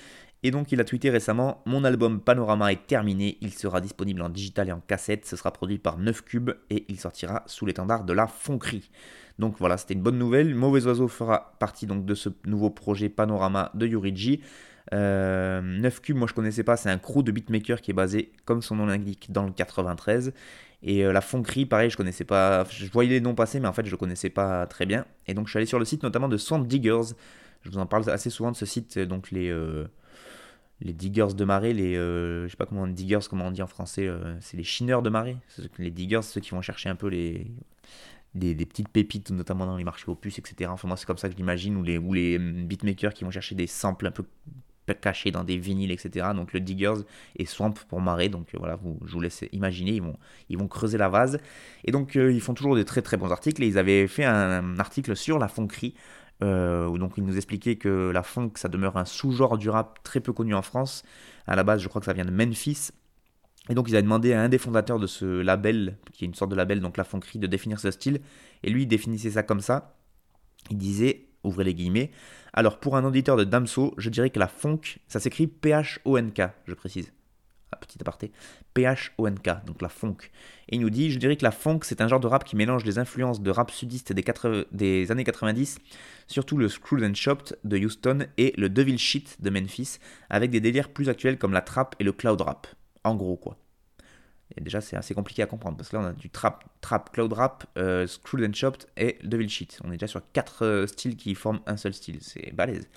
[0.44, 4.30] Et donc il a tweeté récemment Mon album Panorama est terminé, il sera disponible en
[4.30, 8.06] digital et en cassette, ce sera produit par 9 Cubes et il sortira sous l'étendard
[8.06, 8.90] de la Fonquerie.
[9.38, 10.56] Donc voilà, c'était une bonne nouvelle.
[10.56, 14.42] Mauvais Oiseau fera partie donc de ce nouveau projet Panorama de Yuriji.
[14.94, 18.32] Euh, 9 Cubes, moi je connaissais pas, c'est un crew de beatmaker qui est basé,
[18.46, 20.34] comme son nom l'indique, dans le 93.
[20.82, 23.74] Et euh, la Fonquerie, pareil, je connaissais pas, je voyais les noms passer, mais en
[23.74, 25.06] fait je connaissais pas très bien.
[25.28, 27.14] Et donc je suis allé sur le site notamment de Swamp Diggers.
[27.64, 29.86] Je vous en parle assez souvent de ce site, euh, donc les, euh,
[30.82, 33.68] les diggers de marée, les, euh, je sais pas comment diggers, comment on dit en
[33.68, 35.38] français, c'est les chineurs de marée.
[35.78, 37.52] Les diggers, ceux qui vont chercher un peu les,
[38.34, 40.70] des, petites pépites, notamment dans les marchés puces, etc.
[40.72, 43.26] Enfin, moi, c'est comme ça que je l'imagine, ou les, ou les hum, beatmakers qui
[43.26, 44.24] vont chercher des samples un peu
[44.94, 46.28] cachés dans des vinyles, etc.
[46.36, 47.02] Donc le Diggers
[47.36, 48.30] et Swamp pour marée.
[48.30, 50.18] Donc euh, voilà, vous, je vous laisse imaginer, ils vont,
[50.50, 51.40] ils vont creuser la vase.
[51.86, 53.64] Et donc euh, ils font toujours des très très bons articles.
[53.64, 55.96] Et ils avaient fait un, article sur la fonquerie.
[56.42, 60.02] Euh, où donc ils nous expliquaient que la funk ça demeure un sous-genre du rap
[60.04, 61.04] très peu connu en France.
[61.48, 62.92] À la base, je crois que ça vient de Memphis.
[63.70, 66.34] Et donc, ils avaient demandé à un des fondateurs de ce label, qui est une
[66.34, 68.20] sorte de label, donc la fonquerie, de définir ce style.
[68.64, 69.96] Et lui, il définissait ça comme ça.
[70.72, 72.12] Il disait, ouvrez les guillemets,
[72.54, 76.74] alors pour un auditeur de Damso, je dirais que la funk, ça s'écrit P-H-O-N-K, je
[76.74, 77.12] précise.
[77.72, 78.32] Ah, petit aparté.
[78.74, 80.18] P-H-O-N-K, donc la funk.
[80.70, 82.56] Et il nous dit, je dirais que la funk, c'est un genre de rap qui
[82.56, 85.78] mélange les influences de rap sudiste des, 80 des années 90,
[86.28, 90.62] surtout le Screwed and Chopped de Houston et le Devil Shit de Memphis, avec des
[90.62, 92.68] délires plus actuels comme la trap et le cloud rap.
[93.04, 93.58] En gros, quoi.
[94.58, 97.32] Déjà, c'est assez compliqué à comprendre parce que là, on a du trap, trap, cloud
[97.34, 99.80] rap, euh, screwed and chopped et devil shit.
[99.84, 102.18] On est déjà sur quatre euh, styles qui forment un seul style.
[102.22, 102.90] C'est balèze.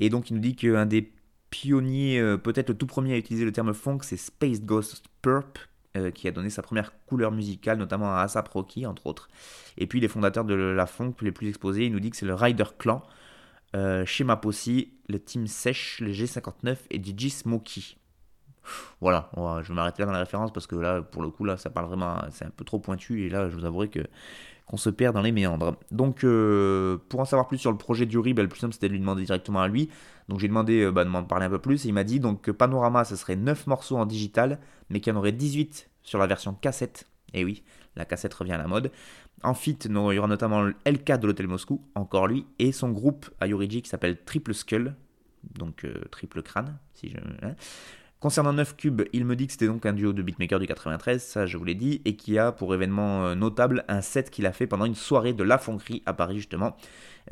[0.00, 1.12] Et donc, il nous dit qu'un des
[1.50, 5.58] pionniers, euh, peut-être le tout premier à utiliser le terme funk, c'est Space Ghost Purp,
[6.14, 9.28] qui a donné sa première couleur musicale, notamment à ASAP Rocky, entre autres.
[9.76, 12.26] Et puis, les fondateurs de la funk les plus exposés, il nous dit que c'est
[12.26, 13.02] le Rider Clan,
[13.74, 14.68] Shema Posse,
[15.08, 17.96] le Team Sèche, le G59 et DJ Smokey.
[19.00, 19.30] Voilà,
[19.62, 21.70] je vais m'arrêter là dans la référence parce que là, pour le coup, là, ça
[21.70, 24.00] parle vraiment, c'est un peu trop pointu et là, je vous avouerai que
[24.66, 25.74] qu'on se perd dans les méandres.
[25.90, 28.86] Donc, euh, pour en savoir plus sur le projet d'Yuri, bah, le plus simple c'était
[28.86, 29.90] de lui demander directement à lui.
[30.28, 32.20] Donc, j'ai demandé euh, bah, de m'en parler un peu plus et il m'a dit
[32.20, 35.90] donc que Panorama, ce serait 9 morceaux en digital, mais qu'il y en aurait 18
[36.02, 37.08] sur la version cassette.
[37.34, 37.64] Et oui,
[37.96, 38.92] la cassette revient à la mode.
[39.42, 43.28] En fit, il y aura notamment LK de l'Hôtel Moscou, encore lui, et son groupe
[43.40, 44.94] à qui s'appelle Triple Skull,
[45.54, 47.16] donc euh, triple crâne, si je.
[47.16, 47.54] hein.
[48.20, 51.22] Concernant 9 Cubes, il me dit que c'était donc un duo de beatmakers du 93,
[51.22, 54.44] ça je vous l'ai dit, et qui a pour événement euh, notable un set qu'il
[54.44, 56.76] a fait pendant une soirée de La Fonquerie à Paris justement,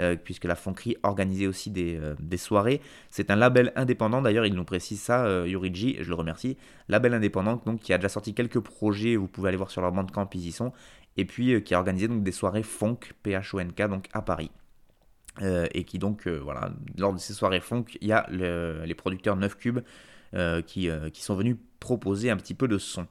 [0.00, 2.80] euh, puisque La Fonquerie organisait aussi des, euh, des soirées.
[3.10, 6.56] C'est un label indépendant, d'ailleurs il nous précise ça, euh, je le remercie,
[6.88, 9.92] label indépendant donc qui a déjà sorti quelques projets, vous pouvez aller voir sur leur
[9.92, 10.72] bandcamp, ils y sont,
[11.18, 14.50] et puis qui a organisé donc des soirées funk, P-H-O-N-K, donc à Paris.
[15.72, 19.36] Et qui donc, voilà, lors de ces soirées funk, il y a le- les producteurs
[19.36, 19.80] 9 Cubes
[20.34, 23.06] euh, qui, euh, qui sont venus proposer un petit peu de son.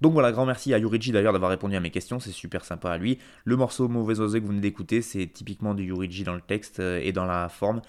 [0.00, 2.90] Donc voilà, grand merci à Yuriji d'ailleurs d'avoir répondu à mes questions, c'est super sympa
[2.90, 3.18] à lui.
[3.44, 6.80] Le morceau Mauvais Osé que vous venez d'écouter, c'est typiquement du Yuriji dans le texte
[6.80, 7.82] euh, et dans la forme.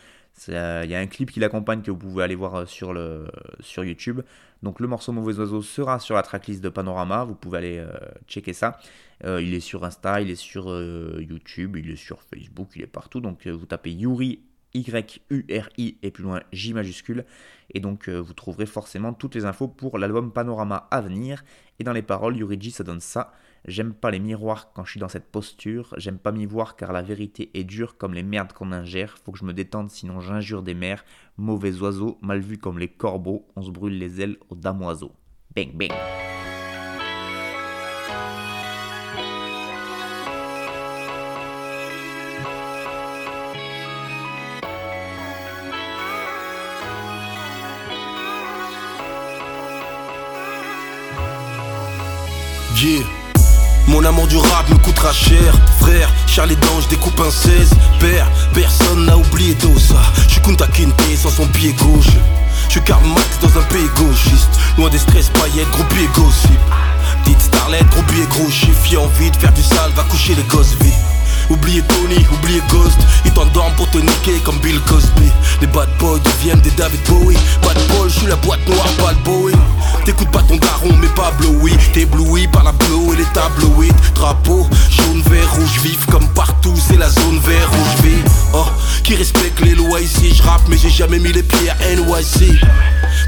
[0.49, 3.27] Il y a un clip qui l'accompagne que vous pouvez aller voir sur, le,
[3.61, 4.19] sur YouTube.
[4.61, 7.85] Donc le morceau Mauvais Oiseau sera sur la tracklist de Panorama, vous pouvez aller
[8.27, 8.77] checker ça.
[9.23, 10.65] Il est sur Insta, il est sur
[11.21, 13.21] YouTube, il est sur Facebook, il est partout.
[13.21, 14.41] Donc vous tapez Yuri
[14.75, 17.25] Y-U-R-I et plus loin J majuscule.
[17.73, 21.43] Et donc vous trouverez forcément toutes les infos pour l'album Panorama à venir.
[21.79, 23.33] Et dans les paroles, Yuriji ça donne ça.
[23.67, 26.93] J'aime pas les miroirs quand je suis dans cette posture, j'aime pas m'y voir car
[26.93, 30.19] la vérité est dure comme les merdes qu'on ingère, faut que je me détende sinon
[30.19, 31.03] j'injure des mers,
[31.37, 35.13] mauvais oiseaux, mal vus comme les corbeaux, on se brûle les ailes aux damoiseaux.
[35.55, 35.91] Bang bang
[53.87, 57.69] Mon amour du rap me coûtera cher Frère, Charlie Dange découpe un 16
[58.01, 60.01] Père, personne n'a oublié Dosa.
[60.27, 62.09] Je suis Kunta Kinte sans son pied gauche.
[62.67, 64.49] Je suis Marx dans un pays gauchiste.
[64.77, 66.59] Loin des stress, paillettes, gros pieds gossip.
[67.23, 68.49] Petite starlet, gros billets gros.
[68.97, 71.14] Envie de faire du sale, va coucher les gosses vie
[71.49, 72.97] Oubliez Tony, oubliez Ghost.
[73.25, 75.29] Ils t'endorment pour te niquer comme Bill Cosby.
[75.61, 77.37] Les bad boys deviennent des David Bowie.
[77.61, 79.53] Bad boy, je suis la boîte noire, le Bowie
[80.05, 81.71] T'écoutes pas ton daron mais pas blowy.
[81.93, 86.75] T'es ébloui par la bleu et les tabloïds Drapeau, jaune, vert, rouge vif Comme partout
[86.87, 88.21] c'est la zone vert, rouge vie
[88.53, 88.65] Oh,
[89.03, 90.33] qui respecte les lois ici?
[90.33, 92.59] Je rappe mais j'ai jamais mis les pieds à NYC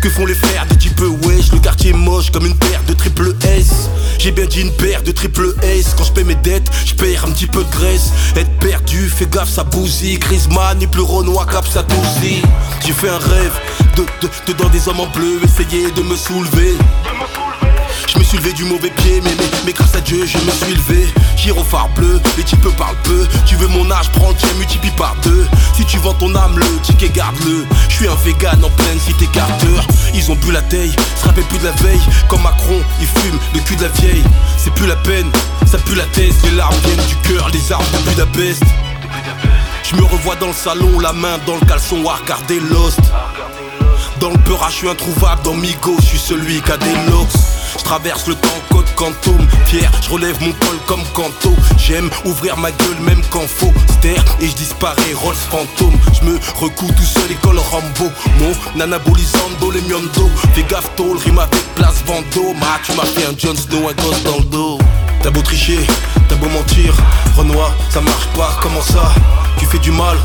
[0.02, 3.34] que font les frères des types wesh Le quartier moche comme une paire de triple
[3.44, 3.90] S.
[4.20, 5.94] J'ai bien dit une paire de triple S.
[5.98, 8.12] Quand je paie mes dettes, je perds un petit peu de graisse.
[8.36, 10.18] Être perdu, fais gaffe ça bousille.
[10.20, 12.42] Griezmann ni plus Renoir cap ça tousie
[12.86, 13.54] J'ai fait un rêve
[13.96, 16.76] de, de, de dans des hommes en bleu Essayer de me soulever
[18.28, 19.32] suis levé du mauvais pied, mais,
[19.66, 21.08] mais, grâce à Dieu, je me suis levé.
[21.38, 23.26] Gyrophare bleu, les types parlent peu.
[23.46, 25.48] Tu veux mon âge, prends le multiplie par deux.
[25.76, 27.66] Si tu vends ton âme, le ticket garde-le.
[27.88, 29.80] Je suis un vegan en pleine cité Carter.
[30.14, 32.02] Ils ont bu la taille, se plus de la veille.
[32.28, 34.24] Comme Macron, ils fument le cul de la vieille.
[34.58, 35.32] C'est plus la peine,
[35.66, 36.34] ça pue la tête.
[36.44, 38.64] Les larmes viennent du cœur, les armes de Budapest.
[39.90, 43.00] Je me revois dans le salon, la main dans le caleçon à regarder Lost.
[44.20, 47.57] Dans le peur, je suis introuvable, dans Migo, je suis celui qui a des locks.
[47.78, 49.48] Je traverse le temps, code quantum.
[49.66, 53.74] Fier, je relève mon col comme Canto J'aime ouvrir ma gueule même quand faut.
[54.00, 58.12] Ster et je disparais, Rolls fantôme Je me recouds tout seul, école Rambo.
[58.40, 62.54] Mon anabolisando, les miondo Fais gaffe tôt, rime avec place Vando.
[62.54, 64.80] Ma tu m'as fait un Jon Snow, un gosse dans le dos.
[65.22, 65.80] T'as beau tricher,
[66.30, 66.94] t'as beau mentir.
[67.36, 69.12] Renoir, ça marche pas, comment ça?
[69.60, 70.18] Tu fais du mal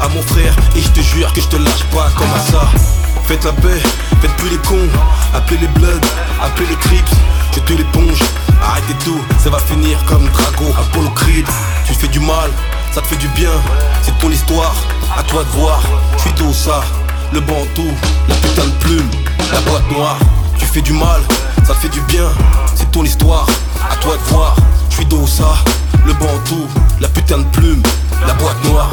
[0.00, 3.09] à mon frère Et je te jure que je te lâche pas comme à ça?
[3.30, 3.80] Faites la paix,
[4.20, 4.88] faites plus les cons.
[5.32, 6.00] Appelez les bloods,
[6.42, 7.14] appelez les crips.
[7.54, 8.18] Je te l'éponge,
[8.60, 11.46] arrêtez tout Ça va finir comme Drago, Apollo Creed
[11.86, 12.50] Tu fais du mal,
[12.92, 13.52] ça te fait du bien.
[14.02, 14.74] C'est ton histoire,
[15.16, 15.80] à toi de voir.
[16.16, 16.80] Je suis tout ça,
[17.32, 17.86] le bantou
[18.28, 19.10] La putain de plume,
[19.52, 20.18] la boîte noire.
[20.58, 21.20] Tu fais du mal,
[21.64, 22.26] ça te fait du bien.
[22.74, 23.46] C'est ton histoire,
[23.88, 24.56] à toi de voir.
[24.88, 25.54] Je suis ça,
[26.04, 26.66] le bantou
[27.00, 27.82] La putain de plume,
[28.26, 28.90] la boîte noire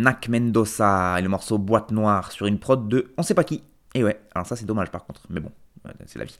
[0.00, 3.62] Nac Mendoza et le morceau Boîte Noire sur une prod de on sait pas qui.
[3.94, 5.50] Et ouais, alors ça c'est dommage par contre, mais bon,
[6.06, 6.36] c'est la vie.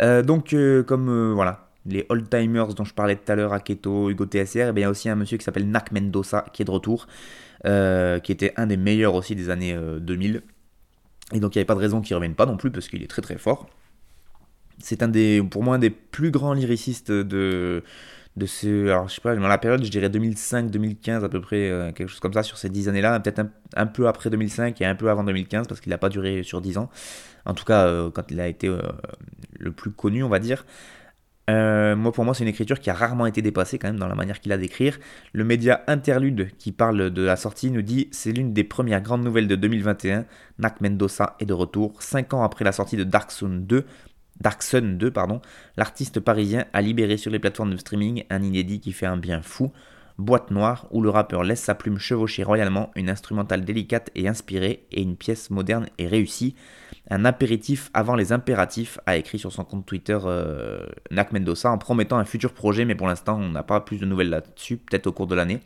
[0.00, 4.10] Euh, donc euh, comme euh, voilà, les old-timers dont je parlais tout à l'heure, Aketo,
[4.10, 6.64] Hugo TSR, eh il y a aussi un monsieur qui s'appelle Nac Mendoza qui est
[6.64, 7.06] de retour,
[7.64, 10.42] qui était un des meilleurs aussi des années 2000.
[11.32, 12.88] Et donc il n'y avait pas de raison qu'il ne revienne pas non plus parce
[12.88, 13.68] qu'il est très très fort.
[14.78, 17.84] C'est un des, pour moi, un des plus grands lyricistes de,
[18.36, 18.88] de ce.
[18.88, 22.08] Alors, je sais pas, dans la période, je dirais 2005-2015 à peu près, euh, quelque
[22.08, 23.42] chose comme ça, sur ces 10 années-là, peut-être
[23.76, 26.60] un, peu après 2005 et un peu avant 2015, parce qu'il n'a pas duré sur
[26.60, 26.90] 10 ans.
[27.44, 28.80] En tout cas, euh, quand il a été euh,
[29.58, 30.64] le plus connu, on va dire.
[31.48, 34.14] moi, pour moi, c'est une écriture qui a rarement été dépassée quand même dans la
[34.14, 34.98] manière qu'il a d'écrire.
[35.34, 39.24] Le média Interlude, qui parle de la sortie, nous dit c'est l'une des premières grandes
[39.24, 40.24] nouvelles de 2021.
[40.58, 43.84] Nac Mendoza est de retour, 5 ans après la sortie de Dark Zone 2.
[44.40, 45.40] Dark Sun 2, pardon,
[45.76, 49.42] l'artiste parisien a libéré sur les plateformes de streaming un inédit qui fait un bien
[49.42, 49.72] fou,
[50.18, 54.84] Boîte Noire, où le rappeur laisse sa plume chevaucher royalement une instrumentale délicate et inspirée
[54.92, 56.54] et une pièce moderne et réussie.
[57.10, 61.78] Un apéritif avant les impératifs, a écrit sur son compte Twitter euh, Nak Mendoza en
[61.78, 65.06] promettant un futur projet, mais pour l'instant on n'a pas plus de nouvelles là-dessus, peut-être
[65.06, 65.60] au cours de l'année.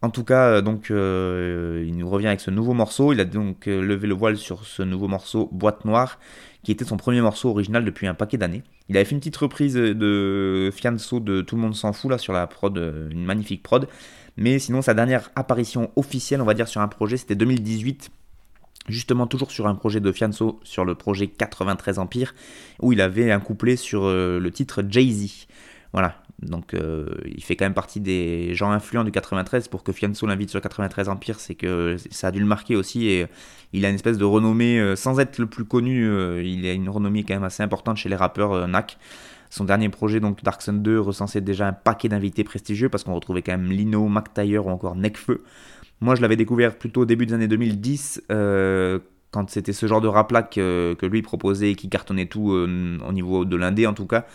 [0.00, 3.12] En tout cas, euh, donc, euh, il nous revient avec ce nouveau morceau.
[3.12, 6.18] Il a donc levé le voile sur ce nouveau morceau Boîte Noire,
[6.62, 8.62] qui était son premier morceau original depuis un paquet d'années.
[8.88, 12.18] Il avait fait une petite reprise de Fianso de Tout le monde s'en fout là
[12.18, 13.88] sur la prod, euh, une magnifique prod.
[14.36, 18.10] Mais sinon, sa dernière apparition officielle, on va dire, sur un projet, c'était 2018
[18.88, 22.34] justement toujours sur un projet de Fianso, sur le projet 93 Empire,
[22.80, 25.46] où il avait un couplet sur euh, le titre Jay-Z.
[25.92, 29.68] Voilà, Donc euh, il fait quand même partie des gens influents du 93.
[29.68, 33.08] Pour que Fianso l'invite sur 93 Empire, c'est que ça a dû le marquer aussi.
[33.08, 33.26] Et
[33.72, 36.72] il a une espèce de renommée, euh, sans être le plus connu, euh, il a
[36.72, 38.98] une renommée quand même assez importante chez les rappeurs NAC.
[39.50, 43.14] Son dernier projet, donc Dark Sun 2, recensait déjà un paquet d'invités prestigieux parce qu'on
[43.14, 45.42] retrouvait quand même Lino, Mac ou encore Necfeu.
[46.00, 48.24] Moi, je l'avais découvert plutôt au début des années 2010,
[49.30, 53.46] quand c'était ce genre de rap-là que, lui proposait et qui cartonnait tout au niveau
[53.46, 54.26] de l'indé en tout cas.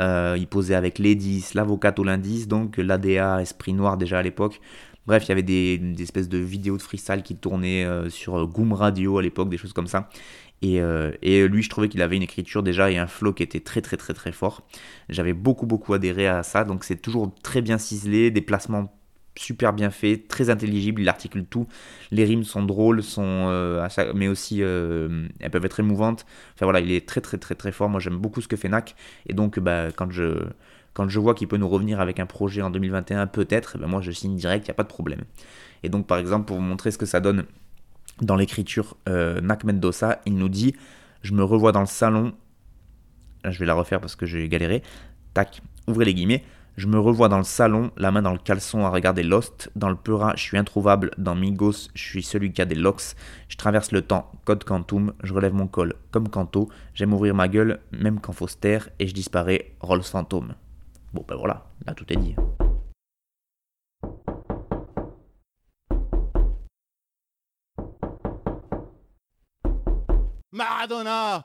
[0.00, 4.60] Euh, il posait avec Lady, l'avocat au l'indice, donc l'ADA, Esprit Noir déjà à l'époque.
[5.06, 8.74] Bref, il y avait des, espèces de vidéos de freestyle qui tournaient euh, sur Goom
[8.74, 10.10] Radio à l'époque, des choses comme ça.
[10.60, 13.42] Et, euh, et, lui, je trouvais qu'il avait une écriture déjà et un flow qui
[13.42, 14.66] était très très très très fort.
[15.08, 18.92] J'avais beaucoup beaucoup adhéré à ça, donc c'est toujours très bien ciselé, des placements
[19.38, 21.66] super bien fait, très intelligible, il articule tout.
[22.10, 26.26] Les rimes sont drôles, sont, euh, mais aussi euh, elles peuvent être émouvantes.
[26.54, 27.88] Enfin voilà, il est très très très très fort.
[27.88, 28.96] Moi j'aime beaucoup ce que fait Nak.
[29.26, 30.44] Et donc bah, quand, je,
[30.92, 33.86] quand je vois qu'il peut nous revenir avec un projet en 2021, peut-être, eh ben
[33.86, 35.22] moi je signe direct, il n'y a pas de problème.
[35.82, 37.44] Et donc par exemple, pour vous montrer ce que ça donne
[38.20, 40.74] dans l'écriture, euh, Nak Mendoza, il nous dit
[41.22, 42.32] Je me revois dans le salon.
[43.44, 44.82] Je vais la refaire parce que j'ai galéré.
[45.32, 46.42] Tac, ouvrez les guillemets.
[46.78, 49.68] Je me revois dans le salon, la main dans le caleçon à regarder Lost.
[49.74, 51.10] Dans le Peura, je suis introuvable.
[51.18, 53.16] Dans Migos, je suis celui qui a des locks.
[53.48, 55.12] Je traverse le temps, code quantum.
[55.24, 56.68] Je relève mon col, comme Canto.
[56.94, 58.90] J'aime ouvrir ma gueule, même quand faut se taire.
[59.00, 60.54] Et je disparais, Rolls fantôme.
[61.12, 62.36] Bon ben voilà, là tout est dit.
[70.52, 71.44] Maradona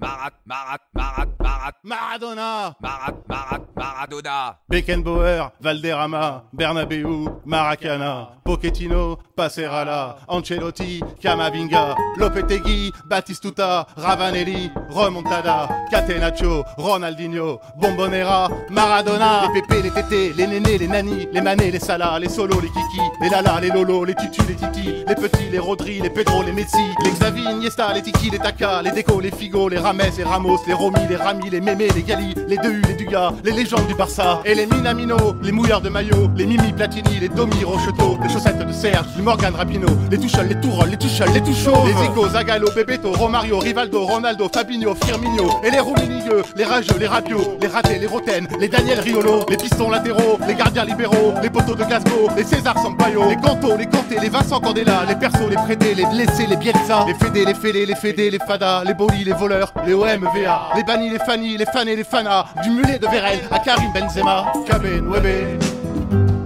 [0.00, 2.74] Marat, Marat, Marat, Marat, Maradona.
[2.80, 4.56] Marat, Marat, Maradona.
[4.68, 18.48] Beckenbauer, Valderrama, Bernabeu, Maracana, Pochettino, Passerala, Ancelotti, Camavinga, Lopetegui, Batistuta, Ravanelli, Remontada, Catenaccio, Ronaldinho, Bombonera,
[18.70, 19.48] Maradona.
[19.54, 22.68] Les pépés, les tétés, les nénés, les nanis, les manés, les salas, les solos, les
[22.68, 26.42] kiki, les lalas, les lolos, les tutus, les titi, les petits, les Rodri, les Pedro,
[26.42, 30.12] les Messi, les Xavi, Iniesta, les tiki, les Taka, les Deco, les Figo, les Rames,
[30.16, 33.52] les Ramos, les Romy, les Rami, les Mémé, les Gali, les Dehu, les Duga, les
[33.52, 37.62] légendes du Barça, et les Minamino, les mouilleurs de maillot, les Mimi Platini, les Domi
[37.64, 41.40] Rocheteau, les chaussettes de Serge, les Morgan Rapino, les Touchol, les Tourol, les Touchol, les
[41.40, 46.98] Touchos, les Zico, Zagallo, Bebeto, Romario, Rivaldo, Ronaldo, Fabinho, Firmino, et les Rouminieux, les Rageux,
[46.98, 51.34] les Rabios, les Ratés, les Roten, les Daniel Riolo, les pistons latéraux, les gardiens libéraux,
[51.42, 55.16] les poteaux de Glasgow, les César Sampaio, les Canto, les Canté, les Vincent Candela, les
[55.16, 58.82] Persos, les Prédés, les Blessés, les Bielsa, les Fédés, les Fédés, les Fédés, les Fada,
[58.84, 62.70] les Boli, les voleurs, les OMVA, les Bani, les Fanny, les Fanny, les Fana, du
[62.70, 65.58] mulet de Vérel à Karim Benzema, Kaben Webe,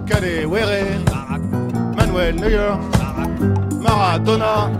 [0.07, 0.85] Kade Were,
[1.97, 2.72] Manuel Neuer,
[4.09, 4.71] Maradona,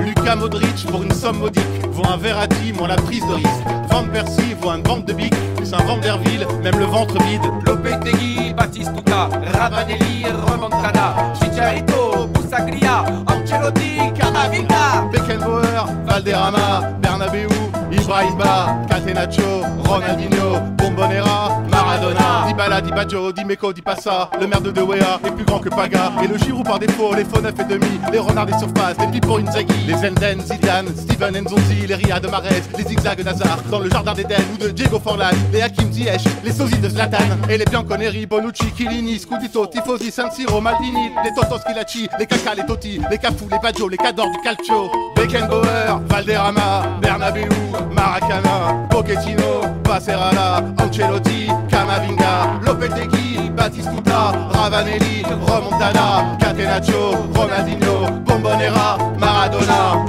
[0.00, 4.02] Lucas Modric pour une somme modique, vaut un Verratti, moins la prise de risque, Van
[4.12, 9.28] Persie vaut un vente de bic, plus un Vanderville, même le ventre vide, Lopetegui, Batistuta,
[9.52, 17.48] Ravanelli, Remontada, Chicharito, Busaglia, Ancelotti, Camavinga, Beckenbauer, Valderrama, Bernabeu,
[17.92, 25.30] Ibrahima, Catenaccio, Ronaldinho, Bombonera, Maradona, Dybala, Dibaggio, Dimeco, Dipassa, le maire de De Wea est
[25.32, 28.18] plus grand que Paga, et le Giroud par défaut, les faux 9 et demi, les
[28.20, 32.84] renards des surfaces, les Pipo Inzaghi, les Zenden, Zidane, Steven Nzonzi, les Riyad Mahrez, les
[32.84, 36.78] zigzags d'Hazard, dans le jardin d'Eden ou de Diego Forlan, les Hakim Ziyech, les sosies
[36.78, 37.18] de Zlatan,
[37.48, 42.54] et les Bianconeri, Bonucci, Chiellini, Scudito, Tifosi, San Siro, Maldini, les Totos Schilacci, les Caca,
[42.54, 47.48] les Totti, les Cafou, les Baggio, les Cador du Calcio, Beckenbauer, Valderrama, Bernabeu,
[47.90, 51.48] Maracana, Pochettino, Passerala, Ancelotti,
[51.80, 60.04] Camavinga, Lopetegui, Batistuta, Ravanelli, Remontada, Catenaccio, Ronaldinho, Bombonera, Maradona,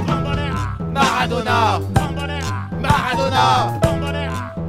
[0.92, 1.80] Maradona,
[2.78, 3.70] Maradona,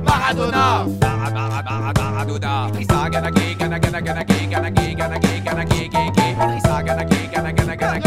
[0.01, 2.63] Maradona, Maradona,
[6.33, 8.02] Idrissa gana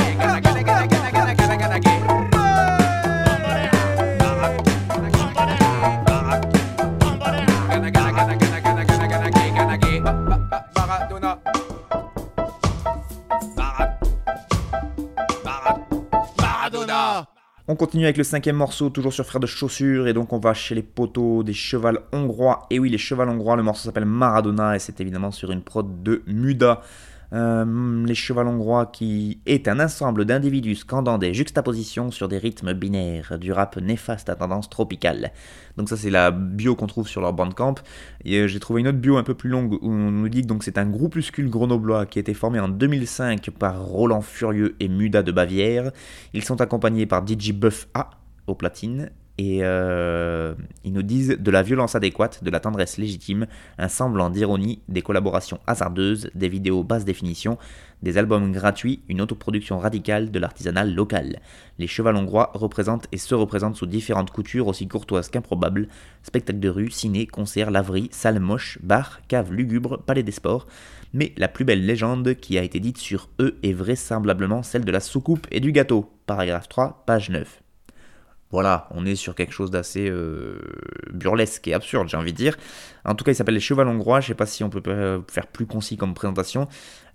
[17.68, 20.54] On continue avec le cinquième morceau, toujours sur Frères de Chaussures, et donc on va
[20.54, 22.64] chez les poteaux des chevals hongrois.
[22.70, 26.04] Et oui, les chevals hongrois, le morceau s'appelle Maradona, et c'est évidemment sur une prod
[26.04, 26.82] de Muda.
[27.32, 32.72] Euh, les chevals hongrois qui est un ensemble d'individus scandant des juxtapositions sur des rythmes
[32.72, 35.32] binaires, du rap néfaste à tendance tropicale.
[35.76, 37.76] Donc ça c'est la bio qu'on trouve sur leur bandcamp.
[38.24, 40.46] Et euh, j'ai trouvé une autre bio un peu plus longue où on nous dit
[40.46, 44.88] que c'est un groupuscule grenoblois qui a été formé en 2005 par Roland Furieux et
[44.88, 45.90] Muda de Bavière.
[46.32, 48.10] Ils sont accompagnés par DJ Buff A
[48.46, 53.46] au platine et, euh, Ils nous disent de la violence adéquate, de la tendresse légitime,
[53.76, 57.58] un semblant d'ironie, des collaborations hasardeuses, des vidéos basse définition,
[58.02, 61.40] des albums gratuits, une autoproduction radicale de l'artisanat local.
[61.78, 65.88] Les chevals hongrois représentent et se représentent sous différentes coutures aussi courtoises qu'improbables,
[66.22, 70.66] spectacles de rue, ciné, concerts, laveries, salles moches, bars, caves lugubres, palais des sports,
[71.12, 74.92] mais la plus belle légende qui a été dite sur eux est vraisemblablement celle de
[74.92, 76.10] la soucoupe et du gâteau.
[76.26, 77.62] Paragraphe 3, page 9.
[78.52, 80.60] Voilà, on est sur quelque chose d'assez euh,
[81.12, 82.56] burlesque et absurde, j'ai envie de dire.
[83.04, 84.20] En tout cas, il s'appelle les Chevals Hongrois.
[84.20, 84.80] Je sais pas si on peut
[85.28, 86.68] faire plus concis comme présentation.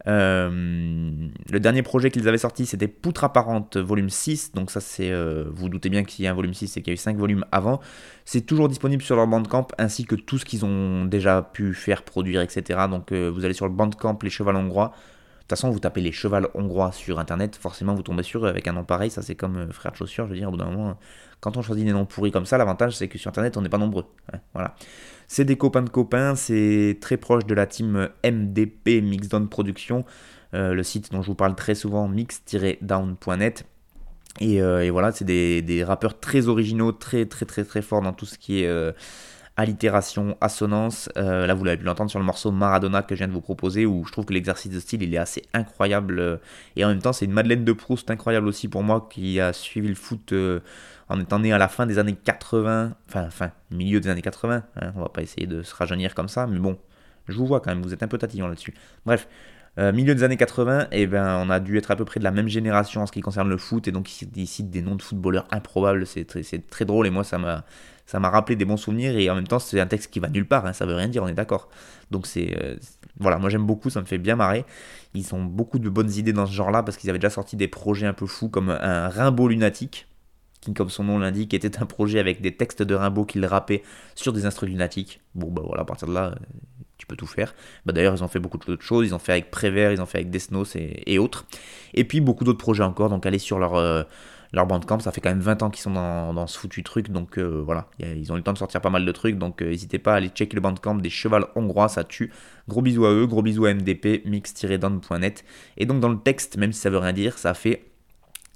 [0.07, 4.51] Euh, le dernier projet qu'ils avaient sorti, c'était Poutre apparente, volume 6.
[4.53, 5.09] Donc, ça, c'est.
[5.09, 6.95] Euh, vous, vous doutez bien qu'il y a un volume 6 et qu'il y a
[6.95, 7.79] eu 5 volumes avant.
[8.25, 12.03] C'est toujours disponible sur leur Bandcamp ainsi que tout ce qu'ils ont déjà pu faire,
[12.03, 12.87] produire, etc.
[12.89, 14.91] Donc, vous allez sur le Bandcamp, les Chevals Hongrois.
[15.51, 18.47] De toute façon, vous tapez les chevals hongrois sur internet, forcément vous tombez sur eux
[18.47, 19.11] avec un nom pareil.
[19.11, 20.25] Ça, c'est comme euh, frère de chaussures.
[20.25, 20.97] Je veux dire, au bout d'un moment,
[21.41, 23.67] quand on choisit des noms pourris comme ça, l'avantage c'est que sur internet, on n'est
[23.67, 24.05] pas nombreux.
[24.31, 24.75] Hein, voilà.
[25.27, 30.05] C'est des copains de copains, c'est très proche de la team MDP Mixdown Production,
[30.53, 33.65] euh, le site dont je vous parle très souvent, mix-down.net.
[34.39, 38.01] Et, euh, et, voilà, c'est des, des, rappeurs très originaux, très très très très forts
[38.01, 38.93] dans tout ce qui est
[39.61, 41.09] allitération, assonance.
[41.17, 43.41] Euh, là, vous l'avez pu l'entendre sur le morceau Maradona que je viens de vous
[43.41, 46.19] proposer, où je trouve que l'exercice de style, il est assez incroyable.
[46.19, 46.37] Euh,
[46.75, 49.53] et en même temps, c'est une Madeleine de Proust incroyable aussi pour moi, qui a
[49.53, 50.59] suivi le foot euh,
[51.09, 54.63] en étant né à la fin des années 80, enfin, fin, milieu des années 80.
[54.75, 56.77] Hein, on va pas essayer de se rajeunir comme ça, mais bon,
[57.27, 58.73] je vous vois quand même, vous êtes un peu tatillon là-dessus.
[59.05, 59.27] Bref,
[59.77, 62.25] milieu des années 80, et eh ben, on a dû être à peu près de
[62.25, 64.95] la même génération en ce qui concerne le foot, et donc il cite des noms
[64.95, 67.63] de footballeurs improbables, c'est très, drôle, et moi ça m'a
[68.05, 70.29] ça m'a rappelé des bons souvenirs et en même temps c'est un texte qui va
[70.29, 71.69] nulle part, hein, ça veut rien dire, on est d'accord.
[72.11, 72.75] Donc c'est euh,
[73.19, 74.65] voilà, moi j'aime beaucoup, ça me fait bien marrer.
[75.13, 77.67] Ils ont beaucoup de bonnes idées dans ce genre-là parce qu'ils avaient déjà sorti des
[77.67, 80.07] projets un peu fous comme un Rimbaud lunatique,
[80.61, 83.83] qui comme son nom l'indique était un projet avec des textes de Rimbaud qu'il rappait
[84.15, 85.21] sur des instruments lunatiques.
[85.35, 86.35] Bon bah voilà, à partir de là, euh,
[86.97, 87.53] tu peux tout faire.
[87.85, 90.05] Bah, D'ailleurs ils ont fait beaucoup d'autres choses, ils ont fait avec Prévert, ils ont
[90.05, 91.45] fait avec Desnos et, autres.
[91.93, 93.75] Et puis beaucoup d'autres projets encore, donc allez sur leur...
[93.75, 94.03] Euh,
[94.53, 97.37] leur bandcamp, ça fait quand même 20 ans qu'ils sont dans, ce foutu truc, donc
[97.37, 99.69] euh, voilà, ils ont eu le temps de sortir pas mal de trucs, donc euh,
[99.69, 102.31] n'hésitez pas à aller checker le bandcamp des chevals hongrois, ça tue.
[102.67, 105.45] Gros bisous à eux, gros bisous à MDP, mix-down.net.
[105.77, 107.85] Et donc dans le texte, même si ça veut rien dire, ça fait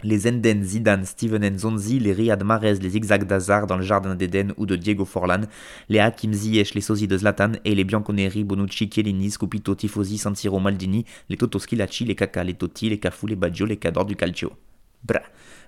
[0.04, 4.54] les Enden, Zidane, Steven Nzonzi, les Riyad Mahrez, les Zigzag d'Azar dans le jardin d'Eden
[4.58, 5.42] ou de Diego Forlan,
[5.90, 10.36] les Hakim Ziyech, les Sosi de Zlatan et les Bianconeri, Bonucci, Chiellini, Scopito, Tifosi, San
[10.36, 14.06] Siro, Maldini, les Toto Schilacci, les Kaka, les Totti, les Cafu, les Baggio, les Cador
[14.06, 14.52] du Calcio.
[15.04, 15.22] Bra.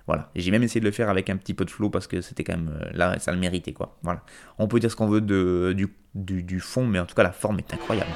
[0.08, 0.30] Voilà.
[0.34, 2.42] J'ai même essayé de le faire avec un petit peu de flow parce que c'était
[2.42, 2.70] quand même.
[2.82, 3.98] Euh, là, ça le méritait, quoi.
[4.02, 4.22] Voilà.
[4.58, 7.22] On peut dire ce qu'on veut de, du, du, du fond, mais en tout cas,
[7.22, 8.10] la forme est incroyable.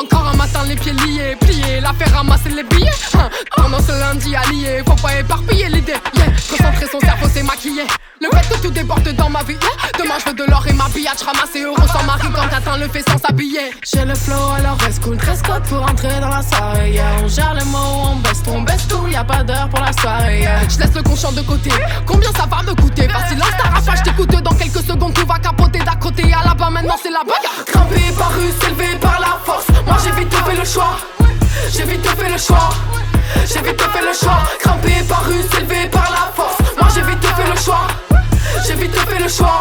[0.00, 2.88] Encore un matin, les pieds liés, pliés, la faire ramasser les billets.
[3.18, 3.28] Hein.
[3.54, 5.94] Pendant ce lundi allié, faut pas éparpiller l'idée.
[6.14, 6.26] Yeah.
[6.48, 7.82] Concentrer son cerveau, c'est maquillé.
[8.20, 9.58] Le fait que tout déborde dans ma vie.
[9.98, 12.88] Demain, je veux de l'or et ma billage ramassé euro sans mari quand t'atteins le
[12.88, 13.72] fait sans s'habiller.
[13.82, 16.92] J'ai le flow, alors reste cool, dress code pour entrer dans la soirée.
[16.92, 17.04] Yeah.
[17.22, 19.92] On gère les mots, on baisse on baisse tout, y a pas d'heure pour la
[19.92, 20.40] soirée.
[20.40, 20.68] Yeah.
[20.68, 21.70] Je laisse le conchant de côté.
[22.06, 23.06] Combien ça va me coûter?
[23.06, 23.38] Facile,
[23.96, 26.70] je t'écoute dans quelques secondes, tout va capoter d'à côté à la bas.
[26.70, 27.64] Maintenant, c'est la bagarre.
[27.66, 29.66] Grimpé par rue, s'élever par la force.
[29.90, 30.96] Moi, j'ai vite fait le choix.
[31.72, 32.70] J'ai vite fait le choix.
[33.44, 34.38] J'ai vite fait le choix.
[34.62, 36.58] Grimpé par rue, s'élever par la force.
[36.78, 37.88] Moi, j'ai vite fait le choix.
[38.64, 39.60] J'ai vite fait le choix.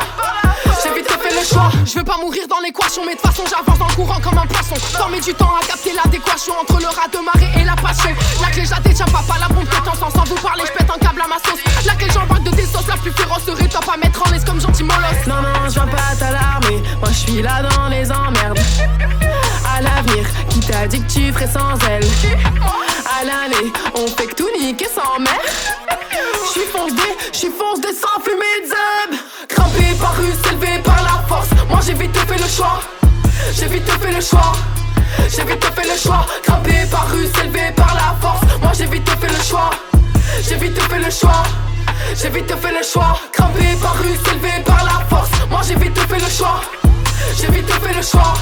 [0.84, 1.72] J'ai vite fait le choix.
[1.84, 4.76] Je veux pas mourir dans l'équation, mais de façon j'avance en courant comme un poisson.
[4.76, 8.12] Former du temps à capter l'adéquation entre le rat de marée et la passion.
[8.40, 11.28] La clé, pas, pas la bombe temps Sans vous parler, je pète un câble à
[11.28, 11.60] ma sauce.
[11.88, 12.88] La clé, j'embarque de tes sauces.
[12.88, 15.26] La plus féroce serait top à mettre en laisse comme gentil molosse.
[15.26, 16.84] Non, non, je viens pas t'alarmer.
[17.00, 18.60] Moi, je suis là dans les emmerdes.
[19.66, 22.03] À l'avenir, qui t'a dit que tu ferais sans elle?
[23.05, 25.39] À l'année, on fait que tout niquer sans mère.
[26.45, 29.18] J'suis fonce je j'suis fonce des sans fumer de.
[29.47, 31.49] Crampé par rue, s'élever par la force.
[31.70, 32.80] Moi j'ai vite fait le choix.
[33.53, 34.53] J'ai vite fait le choix.
[35.30, 36.26] J'ai vite fait le choix.
[36.43, 38.41] Crampé par rue, s'élever par la force.
[38.62, 39.70] Moi j'ai vite fait le choix.
[40.41, 41.43] J'ai vite fait le choix.
[42.16, 43.20] J'ai vite fait le choix.
[43.32, 45.30] Crampé par rue, s'élever par la force.
[45.49, 46.62] Moi j'ai vite fait le choix.
[47.39, 48.34] J'ai vite fait le choix.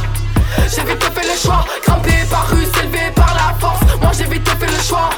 [0.74, 1.66] J'ai vite fait le choix.
[1.84, 3.82] Crampé par rue, s'élever par la force.
[4.02, 5.10] Moi j'ai vite fait le choix.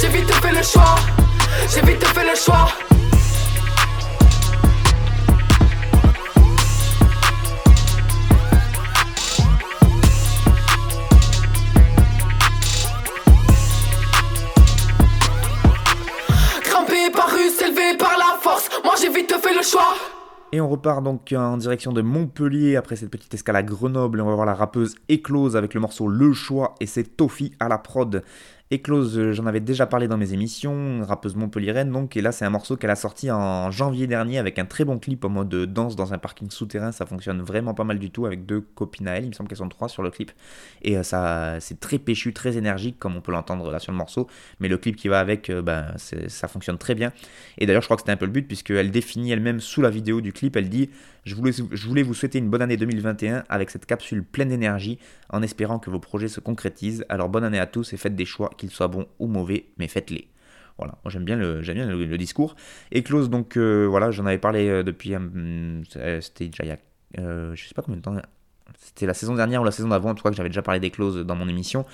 [0.00, 0.96] J'ai vite fait le choix.
[1.72, 2.68] J'ai vite fait le choix.
[20.52, 24.20] Et on repart donc en direction de Montpellier après cette petite escale à Grenoble.
[24.20, 27.68] On va voir la rappeuse Éclose avec le morceau Le Choix et c'est Tofi à
[27.68, 28.24] la prod.
[28.72, 32.44] Éclose, euh, j'en avais déjà parlé dans mes émissions, rappeuse montpelliéraine donc, et là c'est
[32.44, 35.52] un morceau qu'elle a sorti en janvier dernier avec un très bon clip en mode
[35.72, 39.08] danse dans un parking souterrain, ça fonctionne vraiment pas mal du tout avec deux copines
[39.08, 40.30] à elle, il me semble qu'elles sont trois sur le clip,
[40.82, 43.98] et euh, ça c'est très péchu, très énergique comme on peut l'entendre là sur le
[43.98, 44.28] morceau,
[44.60, 45.86] mais le clip qui va avec, euh, ben,
[46.28, 47.12] ça fonctionne très bien,
[47.58, 49.90] et d'ailleurs je crois que c'était un peu le but puisqu'elle définit elle-même sous la
[49.90, 50.90] vidéo du clip, elle dit
[51.24, 54.98] je voulais, je voulais vous souhaiter une bonne année 2021 avec cette capsule pleine d'énergie
[55.30, 57.04] en espérant que vos projets se concrétisent.
[57.08, 59.88] Alors bonne année à tous et faites des choix, qu'ils soient bons ou mauvais, mais
[59.88, 60.28] faites-les.
[60.78, 62.56] Voilà, moi j'aime bien le, discours.
[62.90, 65.82] Et close, donc euh, voilà, j'en avais parlé euh, depuis, euh,
[66.20, 68.16] c'était déjà il y a, je sais pas combien de temps,
[68.78, 70.90] c'était la saison dernière ou la saison d'avant, je crois que j'avais déjà parlé des
[70.90, 71.84] clauses dans mon émission.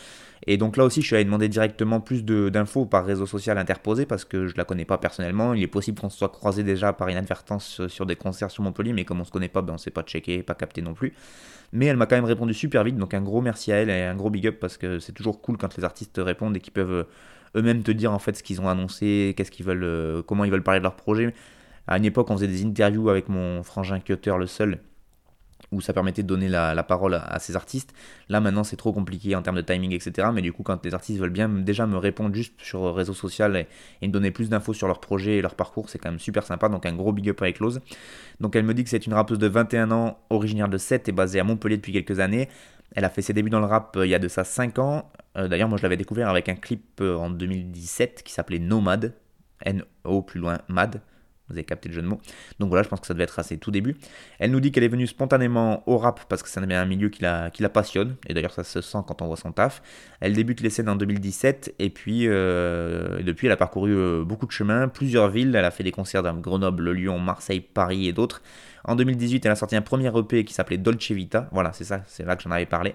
[0.47, 4.07] Et donc là aussi, je suis allé demander directement plus d'infos par réseau social interposé
[4.07, 5.55] parce que je la connais pas personnellement.
[5.55, 8.93] Il est possible qu'on se soit croisé déjà par inadvertance sur des concerts sur Montpellier,
[8.93, 11.15] mais comme on se connaît pas, ben on s'est pas checké, pas capté non plus.
[11.73, 14.03] Mais elle m'a quand même répondu super vite, donc un gros merci à elle et
[14.03, 16.73] un gros big up parce que c'est toujours cool quand les artistes répondent et qu'ils
[16.73, 17.05] peuvent euh,
[17.57, 20.51] eux-mêmes te dire en fait ce qu'ils ont annoncé, qu'est-ce qu'ils veulent, euh, comment ils
[20.51, 21.35] veulent parler de leur projet.
[21.87, 24.81] À une époque, on faisait des interviews avec mon frangin Cutter, le seul,
[25.73, 27.93] où ça permettait de donner la, parole à, ces artistes.
[28.29, 30.29] Là maintenant c'est trop compliqué en termes de timing, etc.
[30.33, 33.57] Mais du coup quand les artistes veulent bien déjà me répondre juste sur réseau social
[33.57, 36.45] et, me donner plus d'infos sur leur projet et leur parcours, c'est quand même super
[36.45, 36.69] sympa.
[36.69, 37.81] Donc un gros big up avec Close.
[38.41, 41.13] Donc elle me dit que c'est une rappeuse de 21 ans, originaire de 7 et
[41.13, 42.49] basée à Montpellier depuis quelques années.
[42.95, 44.79] Elle a fait ses débuts dans le rap euh, il y a de ça 5
[44.79, 45.11] ans.
[45.37, 49.15] Euh, d'ailleurs moi je l'avais découvert avec un clip euh, en 2017 qui s'appelait Nomad.
[49.65, 51.01] N-O plus loin Mad.
[51.49, 52.21] Vous avez capté le jeu de mots.
[52.59, 53.97] Donc voilà, je pense que ça devait être ses tout débuts.
[54.39, 57.23] Elle nous dit qu'elle est venue spontanément au rap parce que c'est un milieu qui
[57.23, 58.17] la, qui la passionne.
[58.27, 59.83] Et d'ailleurs, ça se sent quand on voit son taf.
[60.21, 64.47] Elle débute les scènes en 2017 et puis euh, depuis, elle a parcouru euh, beaucoup
[64.47, 65.55] de chemins, plusieurs villes.
[65.55, 68.43] Elle a fait des concerts dans Grenoble, Lyon, Marseille, Paris et d'autres.
[68.85, 71.49] En 2018, elle a sorti un premier EP qui s'appelait Dolce Vita.
[71.53, 72.95] Voilà, c'est ça, c'est là que j'en avais parlé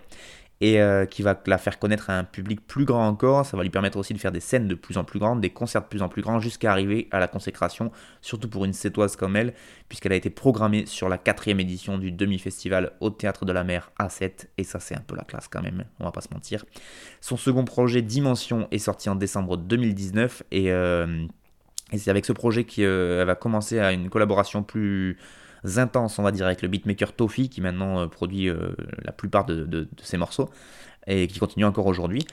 [0.62, 3.46] et euh, qui va la faire connaître à un public plus grand encore.
[3.46, 5.50] Ça va lui permettre aussi de faire des scènes de plus en plus grandes, des
[5.50, 7.92] concerts de plus en plus grands, jusqu'à arriver à la consécration,
[8.22, 9.54] surtout pour une sétoise comme elle,
[9.90, 13.92] puisqu'elle a été programmée sur la quatrième édition du demi-festival au Théâtre de la Mer
[13.98, 16.32] à 7, et ça c'est un peu la classe quand même, on va pas se
[16.32, 16.64] mentir.
[17.22, 21.26] Son second projet, Dimension, est sorti en décembre 2019, euh,
[21.92, 25.18] et, c'est avec ce projet qu'elle euh, va commencer à une collaboration plus
[25.76, 28.72] intenses, on va dire, avec le beatmaker Tofi, qui maintenant euh, produit euh,
[29.04, 30.50] la plupart de, ses morceaux,
[31.08, 32.26] et qui continue encore aujourd'hui.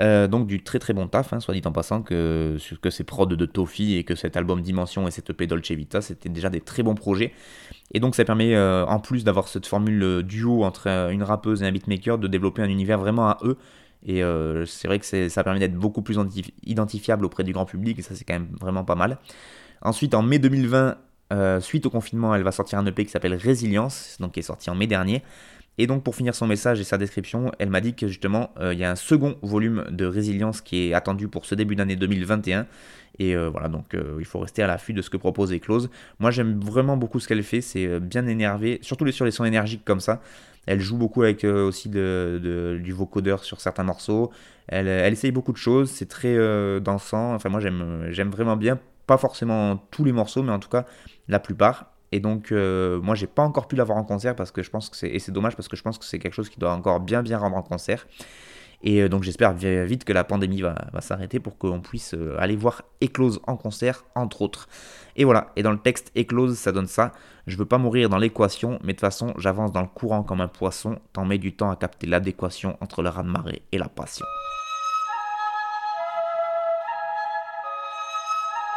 [0.00, 3.04] Euh, donc du très très bon taf, hein, soit dit en passant, que, que ces
[3.04, 6.50] prods de Tofi et que cet album Dimension et cette EP Dolce Vita, c'était déjà
[6.50, 7.32] des très bons projets.
[7.92, 11.72] Et donc ça permet, en plus d'avoir cette formule duo entre une rappeuse et un
[11.72, 13.56] beatmaker, de développer un univers vraiment à eux.
[14.04, 14.22] Et
[14.66, 16.18] c'est vrai que ça permet d'être beaucoup plus
[16.64, 19.18] identifiable auprès du grand public, et ça c'est quand même vraiment pas mal.
[19.82, 20.96] Ensuite, en mai 2020,
[21.32, 24.44] euh, suite au confinement, elle va sortir un EP qui s'appelle Résilience, donc qui est
[24.44, 25.22] sorti en mai dernier.
[25.76, 28.72] Et donc pour finir son message et sa description, elle m'a dit que justement euh,
[28.72, 31.96] il y a un second volume de Résilience qui est attendu pour ce début d'année
[31.96, 32.66] 2021.
[33.18, 35.90] Et euh, voilà, donc il faut rester à l'affût de ce que propose Eclose.
[36.20, 39.84] Moi j'aime vraiment beaucoup ce qu'elle fait, c'est bien énervé, surtout sur les sons énergiques
[39.84, 40.20] comme ça.
[40.66, 44.30] Elle joue beaucoup avec aussi du vocodeur sur certains morceaux.
[44.66, 46.36] Elle, elle, essaye beaucoup de choses, c'est très
[46.80, 47.34] dansant.
[47.34, 50.84] Enfin moi j'aime vraiment bien pas forcément tous les morceaux, mais en tout cas
[51.28, 51.94] la plupart.
[52.12, 54.88] Et donc, euh, moi, j'ai pas encore pu l'avoir en concert parce que je pense
[54.88, 55.08] que c'est.
[55.08, 57.22] Et c'est dommage parce que je pense que c'est quelque chose qui doit encore bien,
[57.22, 58.06] bien rendre en concert.
[58.84, 62.54] Et euh, donc, j'espère vite que la pandémie va, s'arrêter pour qu'on puisse euh, aller
[62.54, 64.68] voir Eclose en concert, entre autres.
[65.16, 65.50] Et voilà.
[65.56, 67.10] Et dans le texte Eclose, ça donne ça.
[67.48, 70.40] Je veux pas mourir dans l'équation, mais de toute façon, j'avance dans le courant comme
[70.40, 71.00] un poisson.
[71.12, 74.24] T'en mets du temps à capter l'adéquation entre le raz-de-marée et la passion.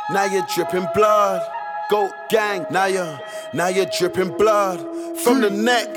[0.09, 1.41] Now you're dripping blood.
[1.89, 2.65] Goat gang.
[2.71, 3.19] Now you're,
[3.53, 4.79] now you're dripping blood.
[5.19, 5.89] From the neck.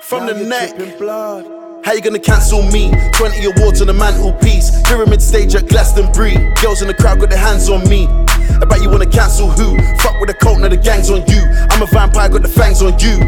[0.00, 0.74] From now the neck.
[0.74, 1.44] Dripping blood.
[1.84, 2.90] How you gonna cancel me?
[3.12, 4.70] 20 awards on the mantelpiece.
[4.88, 6.32] Pyramid stage at Glastonbury.
[6.62, 8.06] Girls in the crowd got their hands on me.
[8.08, 9.76] I bet you wanna cancel who?
[9.98, 11.42] Fuck with the cult, now the gang's on you.
[11.68, 13.18] I'm a vampire, got the fangs on you.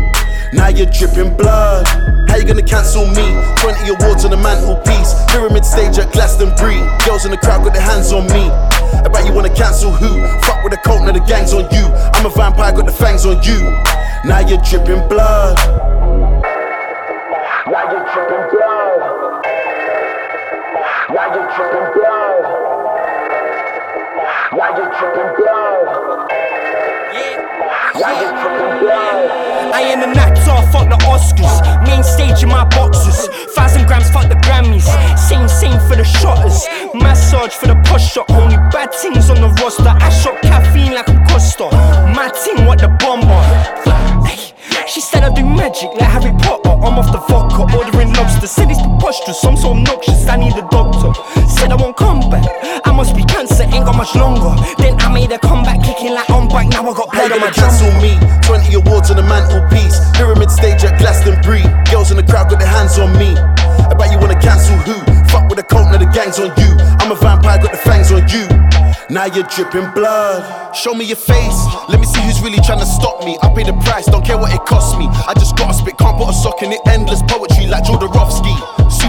[0.54, 1.86] Now you're dripping blood.
[2.30, 3.28] How you gonna cancel me?
[3.60, 5.12] 20 awards on the mantelpiece.
[5.28, 6.80] Pyramid stage at Glastonbury.
[7.04, 8.71] Girls in the crowd got their hands on me.
[9.12, 10.26] Bet you wanna cancel who?
[10.40, 11.86] Fuck with the cult, now the gang's on you.
[12.14, 13.60] I'm a vampire, got the fangs on you.
[14.24, 15.56] Now you're dripping blood.
[17.66, 19.00] Now you're dripping blood.
[21.10, 22.44] Now you're dripping blood.
[24.52, 26.01] Now you're dripping blood.
[29.74, 31.60] I am the actor, fuck the Oscars.
[31.86, 33.28] Main stage in my boxes.
[33.54, 34.88] Thousand grams, fuck the Grammys.
[35.18, 36.66] Same, same for the shotters.
[36.94, 38.24] Massage for the posture.
[38.30, 39.88] Only bad things on the roster.
[39.88, 41.68] I shot caffeine like a Costa.
[42.16, 43.42] My team, what the bomber.
[44.88, 46.70] She said I do magic like Harry Potter.
[46.70, 48.46] I'm off the vodka, ordering lobster.
[48.46, 50.28] Said it's preposterous, I'm so obnoxious.
[50.28, 51.14] I need a doctor.
[51.48, 52.44] Said I won't come back.
[52.84, 54.52] I must be cancer, ain't got much longer.
[54.76, 55.71] Then I made a comeback,
[57.28, 58.18] my gonna cancel me?
[58.42, 59.98] 20 awards on the mantelpiece.
[60.14, 61.62] Pyramid stage at Glastonbury.
[61.90, 63.34] Girls in the crowd got their hands on me.
[63.94, 64.94] Bet you wanna cancel who?
[65.30, 66.70] Fuck with the cult, now the gang's on you.
[66.98, 68.46] I'm a vampire, got the fangs on you.
[69.08, 70.74] Now you're dripping blood.
[70.74, 71.58] Show me your face.
[71.88, 73.38] Let me see who's really trying to stop me.
[73.42, 75.06] I pay the price, don't care what it costs me.
[75.06, 76.80] I just gotta spit, can't put a sock in it.
[76.86, 78.56] Endless poetry like Jodorowsky.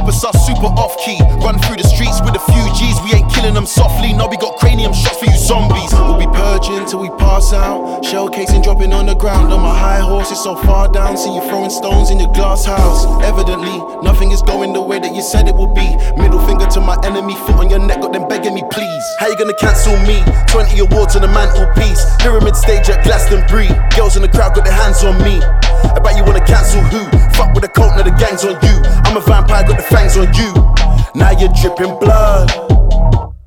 [0.04, 1.16] Super sus, super off key.
[1.39, 2.99] Run through the streets with a few G's.
[3.08, 4.12] We ain't killing them softly.
[4.12, 5.95] No, we got cranium shots for you zombies.
[5.95, 8.04] We'll be purging till we pass out.
[8.04, 9.54] Shell casing dropping on the ground.
[9.54, 11.16] On my high horse, it's so far down.
[11.16, 13.08] See you throwing stones in your glass house.
[13.24, 15.88] Evidently, nothing is going the way that you said it would be.
[16.20, 19.06] Middle finger to my enemy, foot on your neck, got them begging me, please.
[19.20, 20.20] How you gonna cancel me?
[20.51, 22.04] 20 awards on the mantelpiece.
[22.20, 23.72] Pyramid stage at Glastonbury.
[23.95, 25.39] Girls in the crowd got their hands on me.
[26.04, 27.08] Bet you wanna cancel who?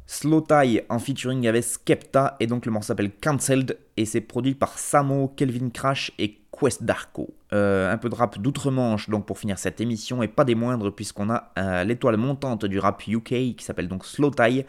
[0.06, 4.54] Slow Tie en featuring avec Skepta et donc le morceau s'appelle Cancelled et c'est produit
[4.54, 7.34] par Samo, Kelvin Crash et Quest Darko.
[7.52, 10.92] Euh, un peu de rap d'outre-Manche donc pour finir cette émission et pas des moindres
[10.92, 14.64] puisqu'on a euh, l'étoile montante du rap UK qui s'appelle donc Slow Tie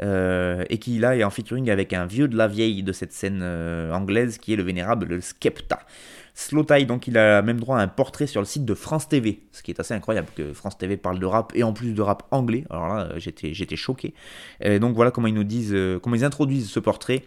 [0.00, 3.12] euh, et qui là est en featuring avec un vieux de la vieille de cette
[3.12, 3.42] scène
[3.92, 5.80] anglaise qui est le vénérable Skepta.
[6.38, 9.08] Slow Tie, donc il a même droit à un portrait sur le site de France
[9.08, 11.94] TV, ce qui est assez incroyable que France TV parle de rap et en plus
[11.94, 12.64] de rap anglais.
[12.68, 14.12] Alors là, j'étais, j'étais choqué.
[14.60, 17.24] Et donc voilà comment ils nous disent, euh, comment ils introduisent ce portrait.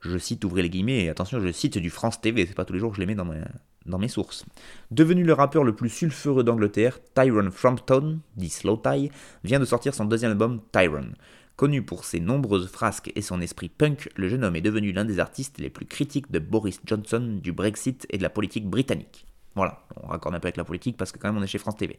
[0.00, 2.72] Je cite, ouvrez les guillemets, et attention, je cite du France TV, c'est pas tous
[2.72, 4.46] les jours que je les mets dans, mes sources.
[4.92, 9.10] Devenu le rappeur le plus sulfureux d'Angleterre, Tyrone Frampton, dit Slow Tie,
[9.42, 11.16] vient de sortir son deuxième album Tyrone.
[11.60, 15.04] Connu pour ses nombreuses frasques et son esprit punk, le jeune homme est devenu l'un
[15.04, 19.26] des artistes les plus critiques de Boris Johnson, du Brexit et de la politique britannique.
[19.54, 21.58] Voilà, on raccorde un peu avec la politique parce que quand même on est chez
[21.58, 21.98] France TV.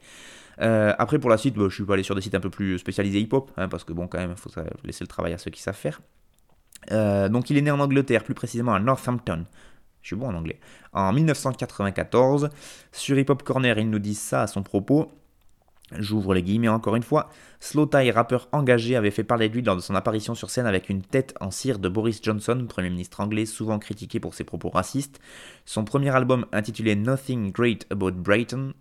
[0.62, 2.50] Euh, après pour la suite, bah, je suis pas allé sur des sites un peu
[2.50, 4.50] plus spécialisés hip-hop, hein, parce que bon quand même il faut
[4.84, 6.02] laisser le travail à ceux qui savent faire.
[6.92, 9.46] Euh, donc il est né en Angleterre, plus précisément à Northampton.
[10.02, 10.60] Je suis bon en anglais.
[10.92, 12.50] En 1994,
[12.92, 15.12] sur Hip Hop Corner, ils nous disent ça à son propos.
[15.98, 17.30] J'ouvre les guillemets encore une fois.
[17.60, 20.66] Slow Tie, rappeur engagé, avait fait parler de lui lors de son apparition sur scène
[20.66, 24.44] avec une tête en cire de Boris Johnson, Premier ministre anglais souvent critiqué pour ses
[24.44, 25.20] propos racistes.
[25.66, 28.74] Son premier album intitulé Nothing Great About Brighton,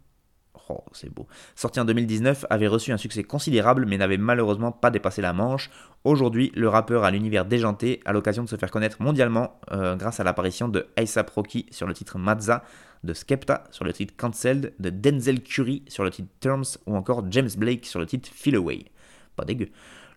[0.69, 4.91] oh c'est beau, sorti en 2019, avait reçu un succès considérable mais n'avait malheureusement pas
[4.91, 5.71] dépassé la Manche.
[6.05, 10.21] Aujourd'hui, le rappeur a l'univers déjanté à l'occasion de se faire connaître mondialement euh, grâce
[10.21, 12.63] à l'apparition de A$AP Rocky sur le titre Mazza,
[13.05, 17.25] de Skepta sur le titre Cancelled, de Denzel Curry sur le titre Terms ou encore
[17.31, 18.85] James Blake sur le titre Feel Away.
[19.37, 19.69] Pas dégueu.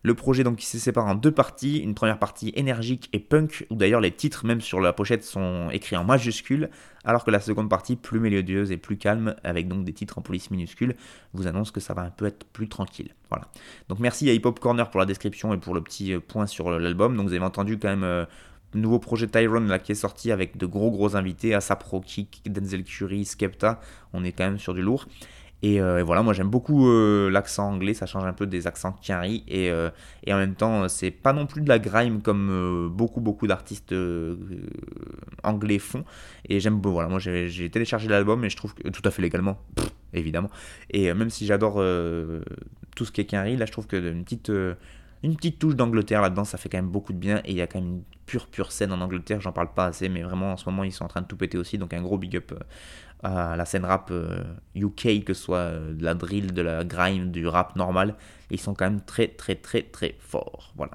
[0.06, 3.66] Le projet donc qui se sépare en deux parties, une première partie énergique et punk,
[3.70, 6.70] où d'ailleurs les titres même sur la pochette sont écrits en majuscules,
[7.06, 10.22] alors que la seconde partie, plus mélodieuse et plus calme, avec donc des titres en
[10.22, 10.96] police minuscules,
[11.32, 13.16] vous annonce que ça va un peu être plus tranquille.
[13.30, 13.48] Voilà.
[13.88, 16.48] Donc merci à Hip Hop Corner pour la description et pour le petit euh, point
[16.48, 17.16] sur l'album.
[17.16, 18.26] Donc vous avez entendu quand même euh,
[18.76, 22.84] nouveau projet Tyrone là qui est sorti avec de gros gros invités, Asap Rocky, Denzel
[22.84, 23.80] Curry, Skepta,
[24.14, 25.08] on est quand même sur du lourd.
[25.64, 28.92] Et, euh, voilà, moi j'aime beaucoup euh, l'accent anglais, ça change un peu des accents
[29.02, 29.90] Kiari et, euh,
[30.26, 33.96] et en même temps c'est pas non plus de la grime comme beaucoup beaucoup d'artistes
[35.42, 36.04] anglais font.
[36.50, 39.58] Et j'aime voilà, moi j'ai téléchargé l'album et je trouve que tout à fait légalement,
[40.14, 40.50] évidemment.
[40.90, 41.76] Et même si j'adore
[42.96, 44.52] tout ce qui est Kiari, là je trouve que une petite
[45.24, 47.38] une petite touche d'Angleterre là-dedans, ça fait quand même beaucoup de bien.
[47.46, 49.86] Et il y a quand même une pure, pure scène en Angleterre, j'en parle pas
[49.86, 51.78] assez, mais vraiment en ce moment ils sont en train de tout péter aussi.
[51.78, 52.60] Donc un gros big up euh,
[53.24, 54.44] à la scène rap euh,
[54.76, 58.16] UK, que ce soit euh, de la drill, de la grime, du rap normal.
[58.52, 60.74] Ils sont quand même très, très, très, très forts.
[60.76, 60.92] Voilà.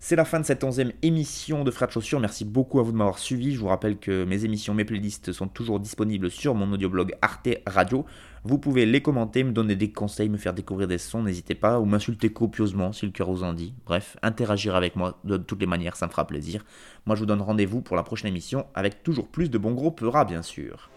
[0.00, 2.20] C'est la fin de cette onzième émission de Frères de Chaussures.
[2.20, 3.54] Merci beaucoup à vous de m'avoir suivi.
[3.54, 7.48] Je vous rappelle que mes émissions, mes playlists sont toujours disponibles sur mon audioblog Arte
[7.66, 8.04] Radio.
[8.46, 11.80] Vous pouvez les commenter, me donner des conseils, me faire découvrir des sons, n'hésitez pas,
[11.80, 13.72] ou m'insulter copieusement si le cœur vous en dit.
[13.86, 16.62] Bref, interagir avec moi de toutes les manières, ça me fera plaisir.
[17.06, 19.92] Moi, je vous donne rendez-vous pour la prochaine émission avec toujours plus de bons gros
[19.92, 20.90] peuras, bien sûr.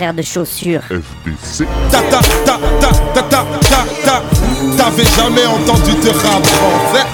[0.00, 0.80] Frère de chaussures.
[0.84, 1.66] FDC.
[1.90, 4.22] Ta ta ta ta ta ta ta ta.
[4.78, 7.06] T'avais jamais entendu de rap français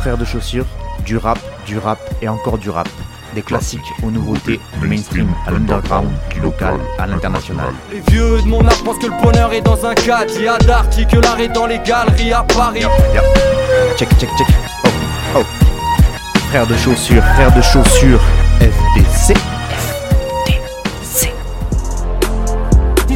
[0.00, 0.66] Frères de chaussures,
[1.06, 2.88] du rap, du rap et encore du rap.
[3.36, 7.74] Des classiques aux nouveautés, du mainstream à l'underground, du local à l'international.
[7.92, 10.32] Les vieux de mon âge pensent que le bonheur est dans un cadre.
[10.34, 12.82] Il y a d'Arty que l'art est dans les galeries à Paris.
[13.96, 14.48] Check, check, check.
[14.84, 14.88] Oh,
[15.36, 15.44] oh.
[16.48, 18.20] Frères de chaussures, frères de chaussures,
[18.58, 19.59] FDC.